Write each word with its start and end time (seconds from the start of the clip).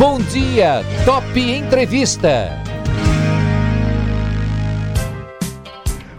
Bom 0.00 0.18
dia, 0.18 0.82
Top 1.04 1.38
Entrevista. 1.38 2.58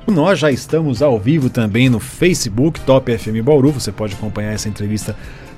Nós 0.05 0.37
já 0.37 0.51
estamos 0.51 1.01
ao 1.01 1.19
vivo 1.19 1.49
também 1.49 1.89
no 1.89 1.99
Facebook 1.99 2.79
Top 2.81 3.17
FM 3.17 3.43
Bauru. 3.43 3.71
Você 3.71 3.91
pode 3.91 4.13
acompanhar 4.13 4.53
essa 4.53 4.69
entrevista 4.69 5.15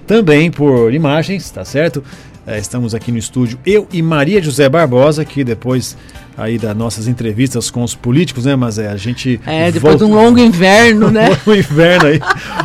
também 0.08 0.50
por 0.50 0.94
imagens, 0.94 1.52
tá 1.52 1.66
certo? 1.66 2.02
É, 2.48 2.58
estamos 2.58 2.96
aqui 2.96 3.12
no 3.12 3.18
estúdio, 3.18 3.60
eu 3.66 3.88
e 3.92 4.02
Maria 4.02 4.42
José 4.42 4.70
Barbosa, 4.70 5.26
que 5.26 5.44
depois 5.44 5.98
aí 6.38 6.58
das 6.58 6.76
nossas 6.78 7.10
entrevistas 7.10 7.70
com 7.70 7.84
os 7.84 7.94
políticos, 7.94 8.46
né? 8.46 8.56
Mas 8.56 8.80
é, 8.80 8.88
a 8.88 8.96
gente. 8.96 9.40
É, 9.46 9.70
depois 9.70 10.00
volta... 10.00 10.06
de 10.06 10.12
um 10.12 10.16
longo 10.16 10.40
inverno, 10.40 11.12
né? 11.12 11.38
um 11.46 11.54
inverno 11.54 12.08
aí, 12.08 12.22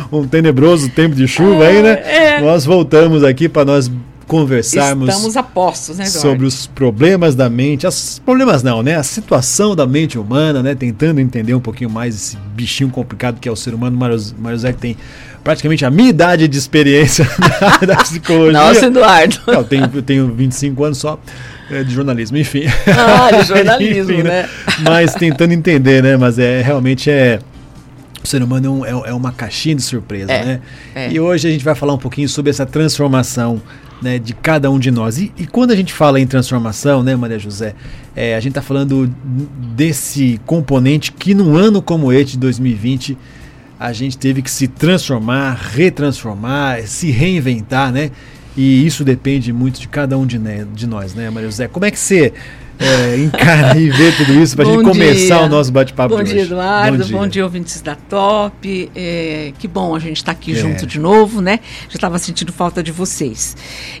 um 0.09 0.25
tenebroso 0.25 0.89
tempo 0.89 1.15
de 1.15 1.27
chuva 1.27 1.65
é, 1.65 1.67
aí, 1.67 1.83
né? 1.83 1.91
É. 2.05 2.41
Nós 2.41 2.63
voltamos 2.63 3.25
aqui 3.25 3.49
para 3.49 3.65
nós 3.65 3.91
conversarmos 4.29 5.09
Estamos 5.09 5.35
a 5.35 5.41
postos, 5.41 5.97
né, 5.97 6.05
sobre 6.05 6.45
os 6.45 6.67
problemas 6.67 7.33
da 7.33 7.49
mente, 7.49 7.87
os 7.87 8.21
problemas 8.23 8.61
não, 8.61 8.83
né? 8.83 8.95
A 8.95 9.01
situação 9.01 9.75
da 9.75 9.87
mente 9.87 10.19
humana, 10.19 10.61
né? 10.61 10.75
Tentando 10.75 11.19
entender 11.19 11.55
um 11.55 11.59
pouquinho 11.59 11.89
mais 11.89 12.13
esse 12.13 12.37
bichinho 12.53 12.91
complicado 12.91 13.39
que 13.39 13.49
é 13.49 13.51
o 13.51 13.55
ser 13.55 13.73
humano. 13.73 13.97
Mário 13.97 14.57
Zé 14.57 14.71
tem 14.71 14.95
praticamente 15.43 15.83
a 15.83 15.89
minha 15.89 16.09
idade 16.09 16.47
de 16.47 16.57
experiência 16.59 17.27
da, 17.85 17.95
psicologia. 17.97 18.51
Nossa, 18.51 18.85
Eduardo. 18.85 19.39
Não, 19.47 19.55
eu 19.55 19.63
tenho, 19.63 19.91
eu 19.95 20.01
tenho 20.03 20.27
25 20.31 20.83
anos 20.83 20.99
só 20.99 21.19
é, 21.71 21.83
de 21.83 21.91
jornalismo, 21.91 22.37
enfim. 22.37 22.65
Ah, 22.87 23.35
de 23.35 23.43
jornalismo, 23.49 24.13
enfim, 24.13 24.23
né? 24.23 24.43
né? 24.43 24.49
Mas 24.83 25.15
tentando 25.15 25.53
entender, 25.53 26.03
né? 26.03 26.15
Mas 26.17 26.37
é 26.37 26.61
realmente 26.61 27.09
é 27.09 27.39
o 28.23 28.27
ser 28.27 28.43
humano 28.43 28.85
é, 28.85 28.89
é, 28.89 29.09
é 29.09 29.13
uma 29.13 29.31
caixinha 29.31 29.73
de 29.73 29.81
surpresa, 29.81 30.31
é, 30.31 30.45
né? 30.45 30.61
É. 30.93 31.11
E 31.11 31.19
hoje 31.19 31.47
a 31.47 31.51
gente 31.51 31.65
vai 31.65 31.73
falar 31.73 31.93
um 31.93 31.97
pouquinho 31.97 32.29
sobre 32.29 32.51
essa 32.51 32.65
transformação 32.65 33.59
né, 34.01 34.19
de 34.19 34.33
cada 34.33 34.69
um 34.71 34.79
de 34.79 34.91
nós. 34.91 35.17
E, 35.17 35.31
e, 35.37 35.45
quando 35.45 35.71
a 35.71 35.75
gente 35.75 35.93
fala 35.93 36.19
em 36.19 36.27
transformação, 36.27 37.03
né, 37.03 37.15
Maria 37.15 37.39
José, 37.39 37.75
é, 38.15 38.35
a 38.35 38.39
gente 38.39 38.51
está 38.51 38.61
falando 38.61 39.07
desse 39.75 40.39
componente 40.45 41.11
que 41.11 41.33
num 41.33 41.55
ano 41.55 41.81
como 41.81 42.11
este, 42.11 42.33
de 42.33 42.39
2020, 42.39 43.17
a 43.79 43.93
gente 43.93 44.17
teve 44.17 44.41
que 44.41 44.51
se 44.51 44.67
transformar, 44.67 45.53
retransformar, 45.73 46.81
se 46.85 47.11
reinventar, 47.11 47.91
né? 47.91 48.11
E 48.57 48.85
isso 48.85 49.05
depende 49.05 49.53
muito 49.53 49.79
de 49.79 49.87
cada 49.87 50.17
um 50.17 50.25
de, 50.25 50.37
né, 50.37 50.65
de 50.73 50.85
nós, 50.85 51.13
né, 51.13 51.29
Maria 51.29 51.49
José? 51.49 51.67
Como 51.67 51.85
é 51.85 51.91
que 51.91 51.99
você 51.99 52.33
é, 52.79 53.17
encarar 53.17 53.77
e 53.77 53.89
ver 53.89 54.15
tudo 54.15 54.33
isso 54.41 54.55
para 54.55 54.65
a 54.65 54.71
gente 54.71 54.83
começar 54.83 55.41
o 55.41 55.49
nosso 55.49 55.69
bate-papo 55.69 56.15
Bom 56.15 56.23
dia, 56.23 56.43
Eduardo. 56.43 56.97
Bom 56.97 57.03
dia. 57.03 57.17
bom 57.17 57.27
dia, 57.27 57.43
ouvintes 57.43 57.81
da 57.81 57.95
Top. 57.95 58.91
É, 58.95 59.51
que 59.59 59.67
bom 59.67 59.93
a 59.93 59.99
gente 59.99 60.17
estar 60.17 60.33
tá 60.33 60.39
aqui 60.39 60.53
é. 60.53 60.55
junto 60.55 60.87
de 60.87 60.97
novo, 60.97 61.41
né? 61.41 61.59
Já 61.89 61.95
estava 61.95 62.17
sentindo 62.17 62.53
falta 62.53 62.81
de 62.81 62.91
vocês. 62.91 63.57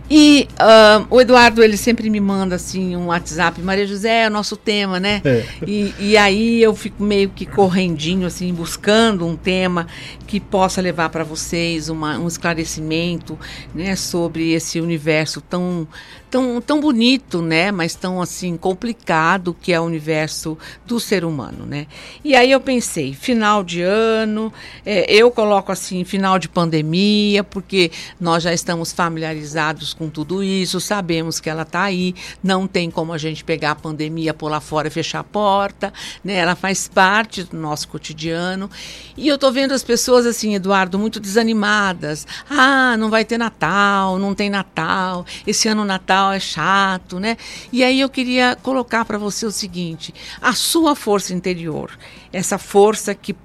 E 0.09 0.47
uh, 0.53 1.05
o 1.09 1.19
Eduardo, 1.19 1.61
ele 1.61 1.75
sempre 1.75 2.09
me 2.09 2.21
manda 2.21 2.55
assim 2.55 2.95
um 2.95 3.07
WhatsApp, 3.07 3.61
Maria 3.61 3.85
José, 3.85 4.23
é 4.23 4.27
o 4.27 4.31
nosso 4.31 4.55
tema, 4.55 4.97
né? 4.97 5.21
É. 5.25 5.43
E, 5.67 5.93
e 5.99 6.17
aí 6.17 6.63
eu 6.63 6.73
fico 6.73 7.03
meio 7.03 7.29
que 7.29 7.45
correndinho, 7.45 8.25
assim, 8.25 8.53
buscando 8.53 9.27
um 9.27 9.35
tema 9.35 9.87
que 10.25 10.39
possa 10.39 10.79
levar 10.79 11.09
para 11.09 11.23
vocês 11.23 11.89
uma, 11.89 12.17
um 12.17 12.27
esclarecimento, 12.27 13.37
né, 13.75 13.95
sobre 13.95 14.53
esse 14.53 14.79
universo 14.79 15.41
tão 15.41 15.87
tão, 16.29 16.61
tão 16.61 16.79
bonito, 16.79 17.41
né? 17.41 17.71
Mas 17.71 17.95
tão 17.95 18.21
assim 18.21 18.55
complicado 18.55 19.55
que 19.59 19.73
é 19.73 19.79
o 19.79 19.83
universo 19.83 20.57
do 20.85 20.99
ser 20.99 21.25
humano, 21.25 21.65
né? 21.65 21.87
E 22.23 22.35
aí 22.35 22.51
eu 22.51 22.59
pensei, 22.59 23.13
final 23.13 23.63
de 23.63 23.81
ano, 23.81 24.53
é, 24.85 25.11
eu 25.11 25.31
coloco 25.31 25.71
assim, 25.71 26.03
final 26.03 26.37
de 26.37 26.47
pandemia, 26.47 27.43
porque 27.43 27.91
nós 28.19 28.43
já 28.43 28.53
estamos 28.53 28.91
familiarizados 28.91 29.93
com 29.93 30.09
tudo 30.09 30.43
isso, 30.43 30.79
sabemos 30.79 31.39
que 31.39 31.49
ela 31.49 31.63
está 31.63 31.83
aí, 31.83 32.13
não 32.43 32.67
tem 32.67 32.91
como 32.91 33.13
a 33.13 33.17
gente 33.17 33.43
pegar 33.43 33.71
a 33.71 33.75
pandemia 33.75 34.33
por 34.33 34.49
lá 34.49 34.59
fora 34.59 34.87
e 34.87 34.91
fechar 34.91 35.19
a 35.19 35.23
porta, 35.23 35.91
né? 36.23 36.35
Ela 36.35 36.55
faz 36.55 36.87
parte 36.87 37.43
do 37.43 37.57
nosso 37.57 37.87
cotidiano. 37.87 38.69
E 39.17 39.27
eu 39.27 39.37
tô 39.37 39.51
vendo 39.51 39.73
as 39.73 39.83
pessoas 39.83 40.25
assim, 40.25 40.55
Eduardo, 40.55 40.99
muito 40.99 41.19
desanimadas. 41.19 42.27
Ah, 42.49 42.95
não 42.97 43.09
vai 43.09 43.25
ter 43.25 43.37
Natal, 43.37 44.19
não 44.19 44.35
tem 44.35 44.49
Natal. 44.49 45.25
Esse 45.47 45.67
ano 45.67 45.83
Natal 45.85 46.18
é 46.33 46.39
chato, 46.39 47.19
né? 47.19 47.37
E 47.71 47.83
aí 47.83 47.99
eu 47.99 48.09
queria 48.09 48.57
colocar 48.61 49.05
para 49.05 49.17
você 49.17 49.45
o 49.45 49.51
seguinte: 49.51 50.13
a 50.41 50.53
sua 50.53 50.95
força 50.95 51.33
interior, 51.33 51.97
essa 52.31 52.57
força 52.57 53.15
que 53.15 53.35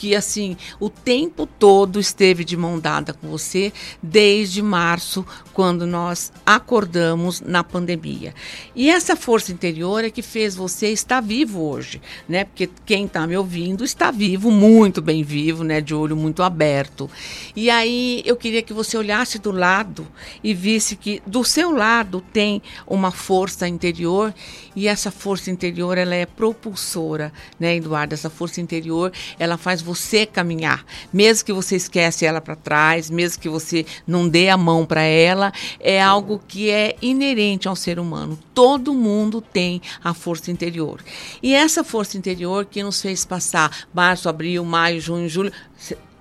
que 0.00 0.16
assim 0.16 0.56
o 0.80 0.88
tempo 0.88 1.44
todo 1.44 2.00
esteve 2.00 2.42
de 2.42 2.56
mão 2.56 2.78
dada 2.78 3.12
com 3.12 3.28
você 3.28 3.70
desde 4.02 4.62
março, 4.62 5.26
quando 5.52 5.86
nós 5.86 6.32
acordamos 6.46 7.42
na 7.42 7.62
pandemia. 7.62 8.34
E 8.74 8.88
essa 8.88 9.14
força 9.14 9.52
interior 9.52 10.02
é 10.02 10.08
que 10.08 10.22
fez 10.22 10.56
você 10.56 10.88
estar 10.90 11.20
vivo 11.20 11.60
hoje, 11.60 12.00
né? 12.26 12.44
Porque 12.44 12.70
quem 12.86 13.04
está 13.04 13.26
me 13.26 13.36
ouvindo 13.36 13.84
está 13.84 14.10
vivo, 14.10 14.50
muito 14.50 15.02
bem 15.02 15.22
vivo, 15.22 15.62
né? 15.64 15.82
De 15.82 15.94
olho 15.94 16.16
muito 16.16 16.42
aberto. 16.42 17.10
E 17.54 17.68
aí 17.68 18.22
eu 18.24 18.36
queria 18.36 18.62
que 18.62 18.72
você 18.72 18.96
olhasse 18.96 19.38
do 19.38 19.50
lado 19.50 20.08
e 20.42 20.54
visse 20.54 20.96
que 20.96 21.20
do 21.26 21.44
seu 21.44 21.70
lado 21.70 22.24
tem 22.32 22.62
uma 22.86 23.10
força 23.10 23.68
interior 23.68 24.32
e 24.74 24.88
essa 24.88 25.10
força 25.10 25.50
interior 25.50 25.98
ela 25.98 26.14
é 26.14 26.26
propulsora, 26.26 27.32
né, 27.58 27.76
Eduardo? 27.76 28.14
Essa 28.14 28.30
força 28.30 28.60
interior 28.60 29.12
ela 29.38 29.56
faz 29.56 29.82
você 29.82 30.26
caminhar, 30.26 30.84
mesmo 31.12 31.44
que 31.44 31.52
você 31.52 31.76
esquece 31.76 32.24
ela 32.24 32.40
para 32.40 32.56
trás, 32.56 33.10
mesmo 33.10 33.40
que 33.40 33.48
você 33.48 33.84
não 34.06 34.28
dê 34.28 34.48
a 34.48 34.56
mão 34.56 34.86
para 34.86 35.02
ela, 35.02 35.52
é 35.78 36.00
algo 36.00 36.40
que 36.46 36.70
é 36.70 36.96
inerente 37.02 37.68
ao 37.68 37.76
ser 37.76 37.98
humano. 37.98 38.38
Todo 38.54 38.94
mundo 38.94 39.40
tem 39.40 39.80
a 40.02 40.14
força 40.14 40.50
interior. 40.50 41.02
E 41.42 41.54
essa 41.54 41.82
força 41.84 42.16
interior 42.16 42.64
que 42.64 42.82
nos 42.82 43.00
fez 43.00 43.24
passar 43.24 43.86
março, 43.92 44.28
abril, 44.28 44.64
maio, 44.64 45.00
junho, 45.00 45.28
julho, 45.28 45.52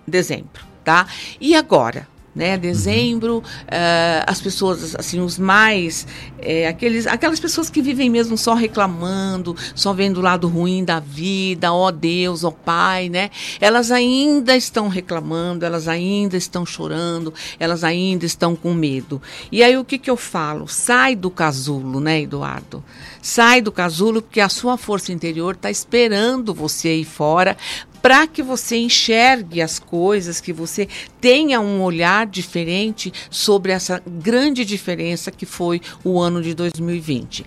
dezembro, 0.08 0.64
tá? 0.84 1.08
E 1.40 1.56
agora? 1.56 2.08
Né? 2.40 2.58
Dezembro, 2.58 3.40
uh, 3.40 4.24
as 4.26 4.40
pessoas, 4.40 4.96
assim, 4.96 5.20
os 5.20 5.38
mais, 5.38 6.08
é, 6.40 6.70
aqueles, 6.70 7.06
aquelas 7.06 7.38
pessoas 7.38 7.70
que 7.70 7.82
vivem 7.82 8.10
mesmo 8.10 8.38
só 8.38 8.54
reclamando, 8.54 9.54
só 9.76 9.94
vendo 9.94 10.18
o 10.18 10.22
lado 10.22 10.48
ruim 10.48 10.86
da 10.86 11.02
vida, 11.02 11.74
ó 11.74 11.92
Deus, 11.92 12.46
ó 12.46 12.52
Pai, 12.52 13.10
né? 13.10 13.30
Elas 13.60 13.92
ainda 13.92 14.56
estão 14.56 14.88
reclamando, 14.88 15.66
elas 15.66 15.90
ainda 15.90 16.38
estão 16.38 16.66
chorando, 16.66 17.34
elas 17.60 17.84
ainda 17.84 18.26
estão 18.26 18.56
com 18.56 18.74
medo. 18.74 19.22
E 19.52 19.62
aí 19.62 19.78
o 19.78 19.84
que 19.84 19.98
que 19.98 20.10
eu 20.10 20.16
falo? 20.16 20.66
Sai 20.66 21.18
do 21.18 21.30
casulo, 21.30 22.00
né, 22.00 22.22
Eduardo? 22.22 22.82
Sai 23.22 23.62
do 23.62 23.72
casulo 23.72 24.22
porque 24.22 24.40
a 24.40 24.48
sua 24.48 24.78
força 24.78 25.12
interior 25.12 25.56
está 25.56 25.70
esperando 25.70 26.54
você 26.54 26.88
aí 26.88 27.04
fora 27.04 27.58
para 28.02 28.28
que 28.28 28.42
você 28.42 28.78
enxergue 28.78 29.62
as 29.62 29.80
coisas, 29.80 30.42
que 30.42 30.54
você 30.54 30.88
tenha 31.20 31.60
um 31.60 31.82
olhar 31.82 32.26
diferente 32.26 33.12
sobre 33.30 33.72
essa 33.72 34.02
grande 34.06 34.64
diferença 34.66 35.32
que 35.32 35.46
foi 35.46 35.82
o 36.04 36.20
ano 36.20 36.42
de 36.42 36.54
2020. 36.54 37.46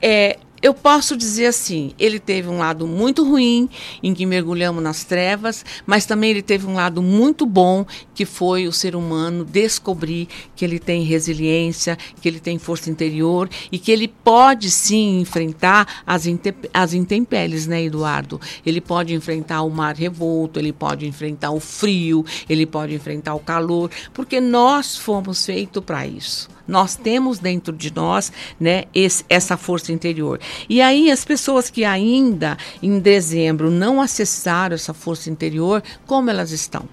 É, 0.00 0.38
eu 0.64 0.72
posso 0.72 1.14
dizer 1.14 1.44
assim, 1.44 1.92
ele 1.98 2.18
teve 2.18 2.48
um 2.48 2.56
lado 2.56 2.86
muito 2.86 3.22
ruim, 3.22 3.68
em 4.02 4.14
que 4.14 4.24
mergulhamos 4.24 4.82
nas 4.82 5.04
trevas, 5.04 5.62
mas 5.84 6.06
também 6.06 6.30
ele 6.30 6.40
teve 6.40 6.66
um 6.66 6.72
lado 6.72 7.02
muito 7.02 7.44
bom, 7.44 7.84
que 8.14 8.24
foi 8.24 8.66
o 8.66 8.72
ser 8.72 8.96
humano 8.96 9.44
descobrir 9.44 10.26
que 10.56 10.64
ele 10.64 10.78
tem 10.78 11.02
resiliência, 11.02 11.98
que 12.18 12.26
ele 12.26 12.40
tem 12.40 12.58
força 12.58 12.88
interior 12.88 13.46
e 13.70 13.78
que 13.78 13.92
ele 13.92 14.08
pode 14.08 14.70
sim 14.70 15.20
enfrentar 15.20 16.02
as, 16.06 16.24
as 16.72 16.94
intempéries, 16.94 17.66
né, 17.66 17.82
Eduardo? 17.82 18.40
Ele 18.64 18.80
pode 18.80 19.12
enfrentar 19.12 19.60
o 19.64 19.70
mar 19.70 19.94
revolto, 19.94 20.58
ele 20.58 20.72
pode 20.72 21.06
enfrentar 21.06 21.50
o 21.50 21.60
frio, 21.60 22.24
ele 22.48 22.64
pode 22.64 22.94
enfrentar 22.94 23.34
o 23.34 23.40
calor, 23.40 23.90
porque 24.14 24.40
nós 24.40 24.96
fomos 24.96 25.44
feitos 25.44 25.84
para 25.84 26.06
isso. 26.06 26.53
Nós 26.66 26.96
temos 26.96 27.38
dentro 27.38 27.74
de 27.74 27.92
nós 27.92 28.32
né, 28.58 28.84
esse, 28.94 29.24
essa 29.28 29.56
força 29.56 29.92
interior. 29.92 30.40
E 30.68 30.80
aí, 30.80 31.10
as 31.10 31.24
pessoas 31.24 31.70
que 31.70 31.84
ainda 31.84 32.56
em 32.82 32.98
dezembro 32.98 33.70
não 33.70 34.00
acessaram 34.00 34.74
essa 34.74 34.94
força 34.94 35.30
interior, 35.30 35.82
como 36.06 36.30
elas 36.30 36.50
estão? 36.50 36.88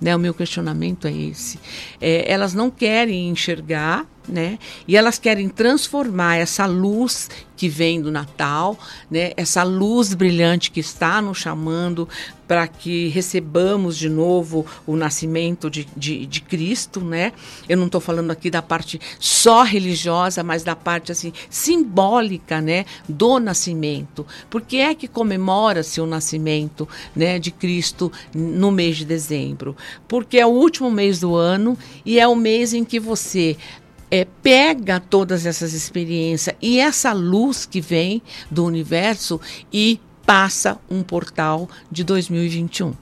Né, 0.00 0.14
o 0.14 0.18
meu 0.18 0.34
questionamento 0.34 1.06
é 1.06 1.12
esse. 1.12 1.58
É, 2.00 2.30
elas 2.30 2.52
não 2.52 2.70
querem 2.70 3.28
enxergar 3.28 4.06
né? 4.28 4.58
E 4.86 4.96
elas 4.96 5.18
querem 5.18 5.48
transformar 5.48 6.36
essa 6.36 6.66
luz 6.66 7.28
que 7.56 7.68
vem 7.68 8.00
do 8.00 8.10
Natal, 8.10 8.78
né? 9.10 9.32
Essa 9.36 9.62
luz 9.62 10.12
brilhante 10.14 10.70
que 10.70 10.80
está 10.80 11.22
nos 11.22 11.38
chamando 11.38 12.08
para 12.46 12.66
que 12.66 13.08
recebamos 13.08 13.96
de 13.96 14.08
novo 14.08 14.66
o 14.86 14.96
nascimento 14.96 15.70
de, 15.70 15.86
de, 15.96 16.26
de 16.26 16.40
Cristo, 16.42 17.00
né? 17.00 17.32
Eu 17.68 17.76
não 17.76 17.86
estou 17.86 18.00
falando 18.00 18.30
aqui 18.30 18.50
da 18.50 18.60
parte 18.60 19.00
só 19.18 19.62
religiosa, 19.62 20.42
mas 20.42 20.62
da 20.62 20.76
parte 20.76 21.12
assim 21.12 21.32
simbólica, 21.48 22.60
né? 22.60 22.84
Do 23.08 23.38
nascimento. 23.38 24.26
Por 24.50 24.62
que 24.62 24.78
é 24.78 24.94
que 24.94 25.08
comemora-se 25.08 26.00
o 26.00 26.06
nascimento, 26.06 26.88
né? 27.14 27.38
De 27.38 27.50
Cristo 27.50 28.10
no 28.34 28.70
mês 28.70 28.96
de 28.96 29.04
dezembro? 29.04 29.76
Porque 30.08 30.38
é 30.38 30.46
o 30.46 30.50
último 30.50 30.90
mês 30.90 31.20
do 31.20 31.34
ano 31.34 31.78
e 32.04 32.18
é 32.18 32.26
o 32.26 32.34
mês 32.34 32.74
em 32.74 32.84
que 32.84 32.98
você 32.98 33.56
é, 34.14 34.24
pega 34.44 35.00
todas 35.00 35.44
essas 35.44 35.72
experiências 35.72 36.54
e 36.62 36.78
essa 36.78 37.12
luz 37.12 37.66
que 37.66 37.80
vem 37.80 38.22
do 38.48 38.64
universo 38.64 39.40
e 39.72 40.00
passa 40.24 40.78
um 40.88 41.02
portal 41.02 41.68
de 41.90 42.04
2021. 42.04 42.94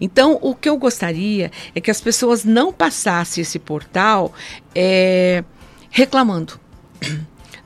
Então, 0.00 0.38
o 0.40 0.54
que 0.54 0.68
eu 0.68 0.76
gostaria 0.76 1.50
é 1.74 1.80
que 1.80 1.90
as 1.90 2.00
pessoas 2.00 2.44
não 2.44 2.72
passassem 2.72 3.42
esse 3.42 3.58
portal 3.58 4.32
é, 4.72 5.42
reclamando. 5.90 6.60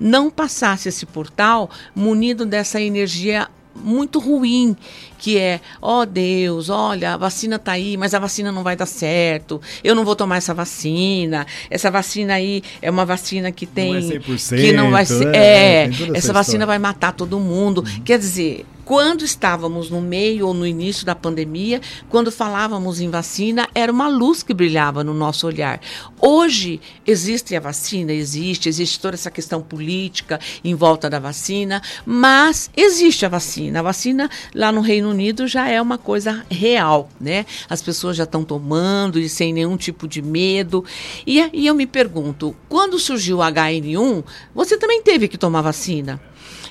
Não 0.01 0.31
passasse 0.31 0.89
esse 0.89 1.05
portal 1.05 1.69
munido 1.95 2.47
dessa 2.47 2.81
energia 2.81 3.49
muito 3.75 4.19
ruim, 4.19 4.77
que 5.19 5.37
é, 5.39 5.61
ó 5.83 6.01
oh 6.01 6.07
Deus, 6.07 6.69
olha, 6.71 7.15
a 7.15 7.17
vacina 7.17 7.57
está 7.57 7.73
aí, 7.73 7.97
mas 7.97 8.15
a 8.15 8.19
vacina 8.19 8.53
não 8.53 8.63
vai 8.63 8.77
dar 8.77 8.87
certo. 8.87 9.61
Eu 9.83 9.95
não 9.95 10.05
vou 10.05 10.15
tomar 10.15 10.37
essa 10.37 10.55
vacina. 10.55 11.47
Essa 11.69 11.91
vacina 11.91 12.35
aí 12.35 12.63
é 12.81 12.91
uma 12.91 13.05
vacina 13.05 13.51
que 13.51 13.67
tem 13.67 13.93
não 13.93 13.99
é 13.99 14.19
100%, 14.19 14.61
que 14.61 14.73
não 14.73 14.91
vai 14.91 15.05
ser, 15.05 15.35
é, 15.35 15.85
é 15.85 15.91
essa 16.15 16.33
vacina 16.33 16.65
vai 16.65 16.79
matar 16.79 17.13
todo 17.13 17.39
mundo. 17.39 17.85
Uhum. 17.85 18.03
Quer 18.05 18.19
dizer, 18.19 18.65
quando 18.89 19.23
estávamos 19.23 19.91
no 19.91 20.01
meio 20.01 20.47
ou 20.47 20.55
no 20.55 20.67
início 20.67 21.05
da 21.05 21.15
pandemia, 21.15 21.79
quando 22.09 22.33
falávamos 22.33 23.03
em 23.03 23.11
vacina, 23.11 23.69
era 23.75 23.93
uma 23.93 24.09
luz 24.09 24.43
que 24.43 24.55
brilhava 24.55 25.05
no 25.05 25.13
nosso 25.13 25.47
olhar. 25.47 25.79
Hoje 26.19 26.81
existe 27.07 27.55
a 27.55 27.61
vacina, 27.61 28.15
existe, 28.15 28.67
existe 28.67 28.99
toda 28.99 29.15
essa 29.15 29.31
questão 29.31 29.61
política 29.61 30.41
em 30.65 30.75
volta 30.75 31.11
da 31.11 31.19
vacina, 31.19 31.83
mas 32.07 32.71
existe 32.75 33.27
a 33.27 33.29
vacina. 33.29 33.81
A 33.81 33.83
vacina 33.83 34.31
lá 34.55 34.73
no 34.73 34.81
Reino 34.81 35.11
Unido 35.11 35.47
já 35.47 35.69
é 35.69 35.83
uma 35.83 35.99
coisa 35.99 36.43
real, 36.51 37.11
né? 37.21 37.45
As 37.69 37.83
pessoas 37.83 38.17
já 38.17 38.25
estão 38.25 38.43
tomando 38.43 39.21
e 39.21 39.29
sem 39.29 39.53
nenhum 39.53 39.77
tipo 39.77 40.09
de 40.09 40.23
medo. 40.23 40.83
E, 41.27 41.47
e 41.53 41.67
eu 41.67 41.75
me 41.75 41.87
pergunto, 41.87 42.57
quando 42.71 42.99
surgiu 42.99 43.41
o 43.41 43.43
HN1, 43.43 44.25
você 44.55 44.79
também 44.79 45.03
teve 45.03 45.29
que 45.29 45.37
tomar 45.37 45.61
vacina? 45.61 46.19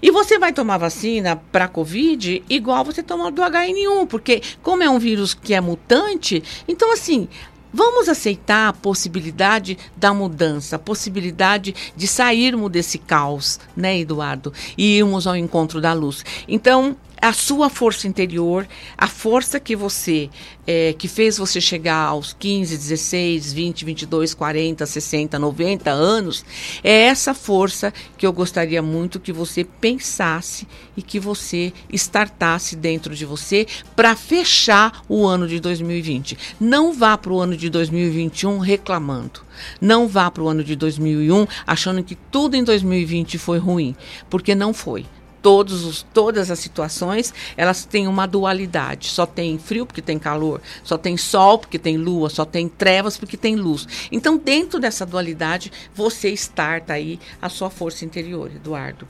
E 0.02 0.12
você 0.12 0.38
vai 0.38 0.54
tomar 0.54 0.78
vacina 0.78 1.36
para 1.52 1.68
Covid 1.68 2.44
igual 2.50 2.84
você 2.84 3.02
toma 3.02 3.32
do 3.32 3.42
HN1, 3.42 4.08
porque 4.08 4.42
como 4.62 4.84
é 4.84 4.90
um 4.90 5.00
vírus 5.00 5.34
que 5.34 5.54
é 5.54 5.62
mutante, 5.62 6.44
então 6.68 6.92
assim, 6.92 7.28
Vamos 7.74 8.08
aceitar 8.08 8.70
a 8.70 8.74
possibilidade 8.74 9.78
da 9.96 10.14
mudança, 10.14 10.78
a 10.78 10.80
possibilidade 10.80 11.76
de 11.96 12.08
sairmos 12.08 12.72
desse 12.72 12.98
caos, 12.98 13.60
né, 13.76 14.00
Eduardo? 14.00 14.54
E 14.78 14.98
irmos 14.98 15.28
ao 15.28 15.36
encontro 15.36 15.82
da 15.82 15.92
luz. 15.92 16.24
Então, 16.48 16.96
a 17.22 17.34
sua 17.34 17.70
força 17.70 18.08
interior, 18.08 18.68
a 18.98 19.08
força 19.08 19.60
que 19.60 19.76
você, 19.76 20.30
é, 20.66 20.94
que 20.94 21.08
fez 21.08 21.38
você 21.38 21.60
chegar 21.60 22.06
aos 22.08 22.34
15, 22.34 22.78
16, 22.78 23.54
20, 23.54 23.86
22, 23.86 24.34
40, 24.34 24.86
60, 24.86 25.40
90 25.40 25.90
anos, 25.90 26.46
é 26.84 27.04
essa 27.04 27.34
força 27.34 27.94
que 28.18 28.26
eu 28.26 28.34
gostaria 28.34 28.82
muito 28.82 29.20
que 29.20 29.34
você 29.34 29.64
pensasse 29.64 30.68
e 30.96 31.02
que 31.02 31.20
você 31.20 31.74
startasse 31.92 32.76
dentro 32.76 33.16
de 33.16 33.26
você 33.26 33.66
para 33.96 34.16
fechar 34.16 35.04
o 35.10 35.26
ano 35.26 35.48
de 35.48 35.60
2020. 35.60 36.38
Não 36.60 36.94
vá 36.94 37.18
para 37.18 37.34
o 37.34 37.40
ano 37.40 37.58
de 37.58 37.70
2021 37.70 38.60
reclamando. 38.60 39.42
Não 39.82 40.08
vá 40.08 40.30
para 40.30 40.44
o 40.44 40.48
ano 40.48 40.64
de 40.64 40.76
2001 40.76 41.48
achando 41.66 42.04
que 42.04 42.16
tudo 42.16 42.56
em 42.56 42.64
2020 42.64 43.38
foi 43.38 43.58
ruim, 43.58 43.96
porque 44.30 44.54
não 44.54 44.74
foi 44.74 45.06
todos 45.42 45.86
os, 45.86 46.04
todas 46.14 46.52
as 46.52 46.60
situações, 46.60 47.34
elas 47.56 47.86
têm 47.86 48.08
uma 48.08 48.28
dualidade. 48.28 49.08
Só 49.08 49.26
tem 49.26 49.58
frio 49.58 49.86
porque 49.86 50.02
tem 50.02 50.20
calor, 50.20 50.62
só 50.84 50.98
tem 50.98 51.18
sol 51.18 51.60
porque 51.60 51.80
tem 51.80 51.98
lua, 51.98 52.30
só 52.30 52.46
tem 52.46 52.68
trevas 52.68 53.18
porque 53.18 53.38
tem 53.38 53.56
luz. 53.56 53.88
Então, 54.12 54.38
dentro 54.38 54.80
dessa 54.80 55.06
dualidade, 55.06 55.72
você 55.94 56.30
starta 56.30 56.94
aí 56.94 57.20
a 57.42 57.50
sua 57.50 57.70
força 57.70 58.06
interior, 58.06 58.52
Eduardo. 58.56 59.08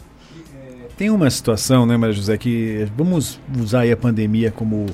Tem 0.98 1.10
uma 1.10 1.30
situação, 1.30 1.86
né, 1.86 1.96
Maria 1.96 2.16
José, 2.16 2.38
que 2.38 2.88
vamos 2.96 3.40
usar 3.60 3.82
aí 3.82 3.92
a 3.92 3.98
pandemia 3.98 4.52
como 4.52 4.88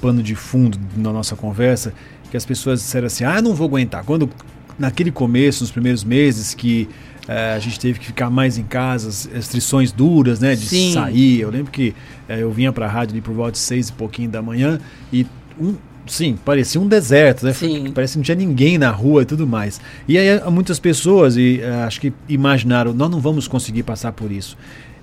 pano 0.00 0.22
de 0.22 0.34
fundo 0.34 0.78
na 0.96 1.12
nossa 1.12 1.36
conversa, 1.36 1.92
que 2.30 2.36
as 2.36 2.46
pessoas 2.46 2.80
disseram 2.80 3.06
assim: 3.06 3.24
"Ah, 3.24 3.42
não 3.42 3.54
vou 3.54 3.66
aguentar". 3.66 4.02
Quando 4.04 4.30
naquele 4.78 5.12
começo, 5.12 5.62
nos 5.62 5.70
primeiros 5.70 6.02
meses 6.02 6.54
que 6.54 6.88
é, 7.28 7.52
a 7.52 7.58
gente 7.58 7.78
teve 7.78 7.98
que 7.98 8.06
ficar 8.06 8.30
mais 8.30 8.58
em 8.58 8.64
casa, 8.64 9.28
restrições 9.32 9.92
duras, 9.92 10.40
né? 10.40 10.54
De 10.54 10.66
Sim. 10.66 10.92
sair. 10.92 11.40
Eu 11.40 11.50
lembro 11.50 11.70
que 11.70 11.94
é, 12.28 12.42
eu 12.42 12.50
vinha 12.50 12.72
para 12.72 12.86
a 12.86 12.88
rádio 12.88 13.14
ali 13.14 13.20
por 13.20 13.34
volta 13.34 13.52
de 13.52 13.58
seis 13.58 13.88
e 13.88 13.92
pouquinho 13.92 14.30
da 14.30 14.42
manhã 14.42 14.80
e 15.12 15.26
um, 15.60 15.74
Sim, 16.06 16.36
parecia 16.44 16.80
um 16.80 16.88
deserto, 16.88 17.46
né? 17.46 17.52
Sim. 17.52 17.92
Parece 17.94 18.14
que 18.14 18.18
não 18.18 18.24
tinha 18.24 18.34
ninguém 18.34 18.78
na 18.78 18.90
rua 18.90 19.22
e 19.22 19.24
tudo 19.24 19.46
mais. 19.46 19.80
E 20.08 20.18
aí 20.18 20.40
muitas 20.50 20.80
pessoas, 20.80 21.36
e 21.36 21.60
uh, 21.62 21.86
acho 21.86 22.00
que 22.00 22.12
imaginaram, 22.28 22.92
nós 22.92 23.08
não 23.08 23.20
vamos 23.20 23.46
conseguir 23.46 23.84
passar 23.84 24.10
por 24.12 24.32
isso. 24.32 24.56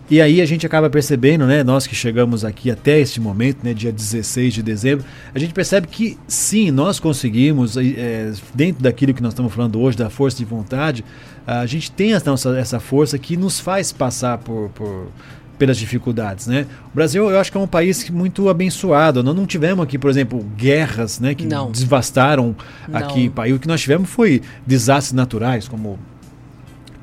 E 0.09 0.21
aí 0.21 0.41
a 0.41 0.45
gente 0.45 0.65
acaba 0.65 0.89
percebendo, 0.89 1.45
né, 1.45 1.63
nós 1.63 1.85
que 1.85 1.93
chegamos 1.93 2.45
aqui 2.45 2.71
até 2.71 2.99
este 2.99 3.19
momento, 3.19 3.59
né, 3.61 3.73
dia 3.73 3.91
16 3.91 4.53
de 4.53 4.63
dezembro, 4.63 5.05
a 5.35 5.39
gente 5.39 5.53
percebe 5.53 5.85
que 5.87 6.17
sim, 6.27 6.71
nós 6.71 6.97
conseguimos, 6.97 7.75
é, 7.75 8.31
dentro 8.53 8.81
daquilo 8.81 9.13
que 9.13 9.21
nós 9.21 9.33
estamos 9.33 9.53
falando 9.53 9.79
hoje, 9.79 9.97
da 9.97 10.09
força 10.09 10.37
de 10.37 10.45
vontade, 10.45 11.03
a 11.45 11.65
gente 11.65 11.91
tem 11.91 12.13
essa, 12.13 12.33
essa 12.57 12.79
força 12.79 13.17
que 13.17 13.35
nos 13.35 13.59
faz 13.59 13.91
passar 13.91 14.37
por, 14.37 14.69
por 14.69 15.07
pelas 15.57 15.77
dificuldades, 15.77 16.47
né? 16.47 16.67
O 16.91 16.95
Brasil, 16.95 17.29
eu 17.29 17.39
acho 17.39 17.51
que 17.51 17.57
é 17.57 17.61
um 17.61 17.67
país 17.67 18.07
muito 18.09 18.47
abençoado. 18.47 19.23
Nós 19.23 19.35
não 19.35 19.45
tivemos 19.45 19.83
aqui, 19.83 19.97
por 19.97 20.09
exemplo, 20.09 20.43
guerras, 20.55 21.19
né, 21.19 21.33
que 21.33 21.45
não. 21.45 21.71
devastaram 21.71 22.55
não. 22.87 22.99
aqui. 22.99 23.31
O 23.53 23.59
que 23.59 23.67
nós 23.67 23.81
tivemos 23.81 24.09
foi 24.09 24.41
desastres 24.65 25.13
naturais, 25.13 25.67
como 25.67 25.97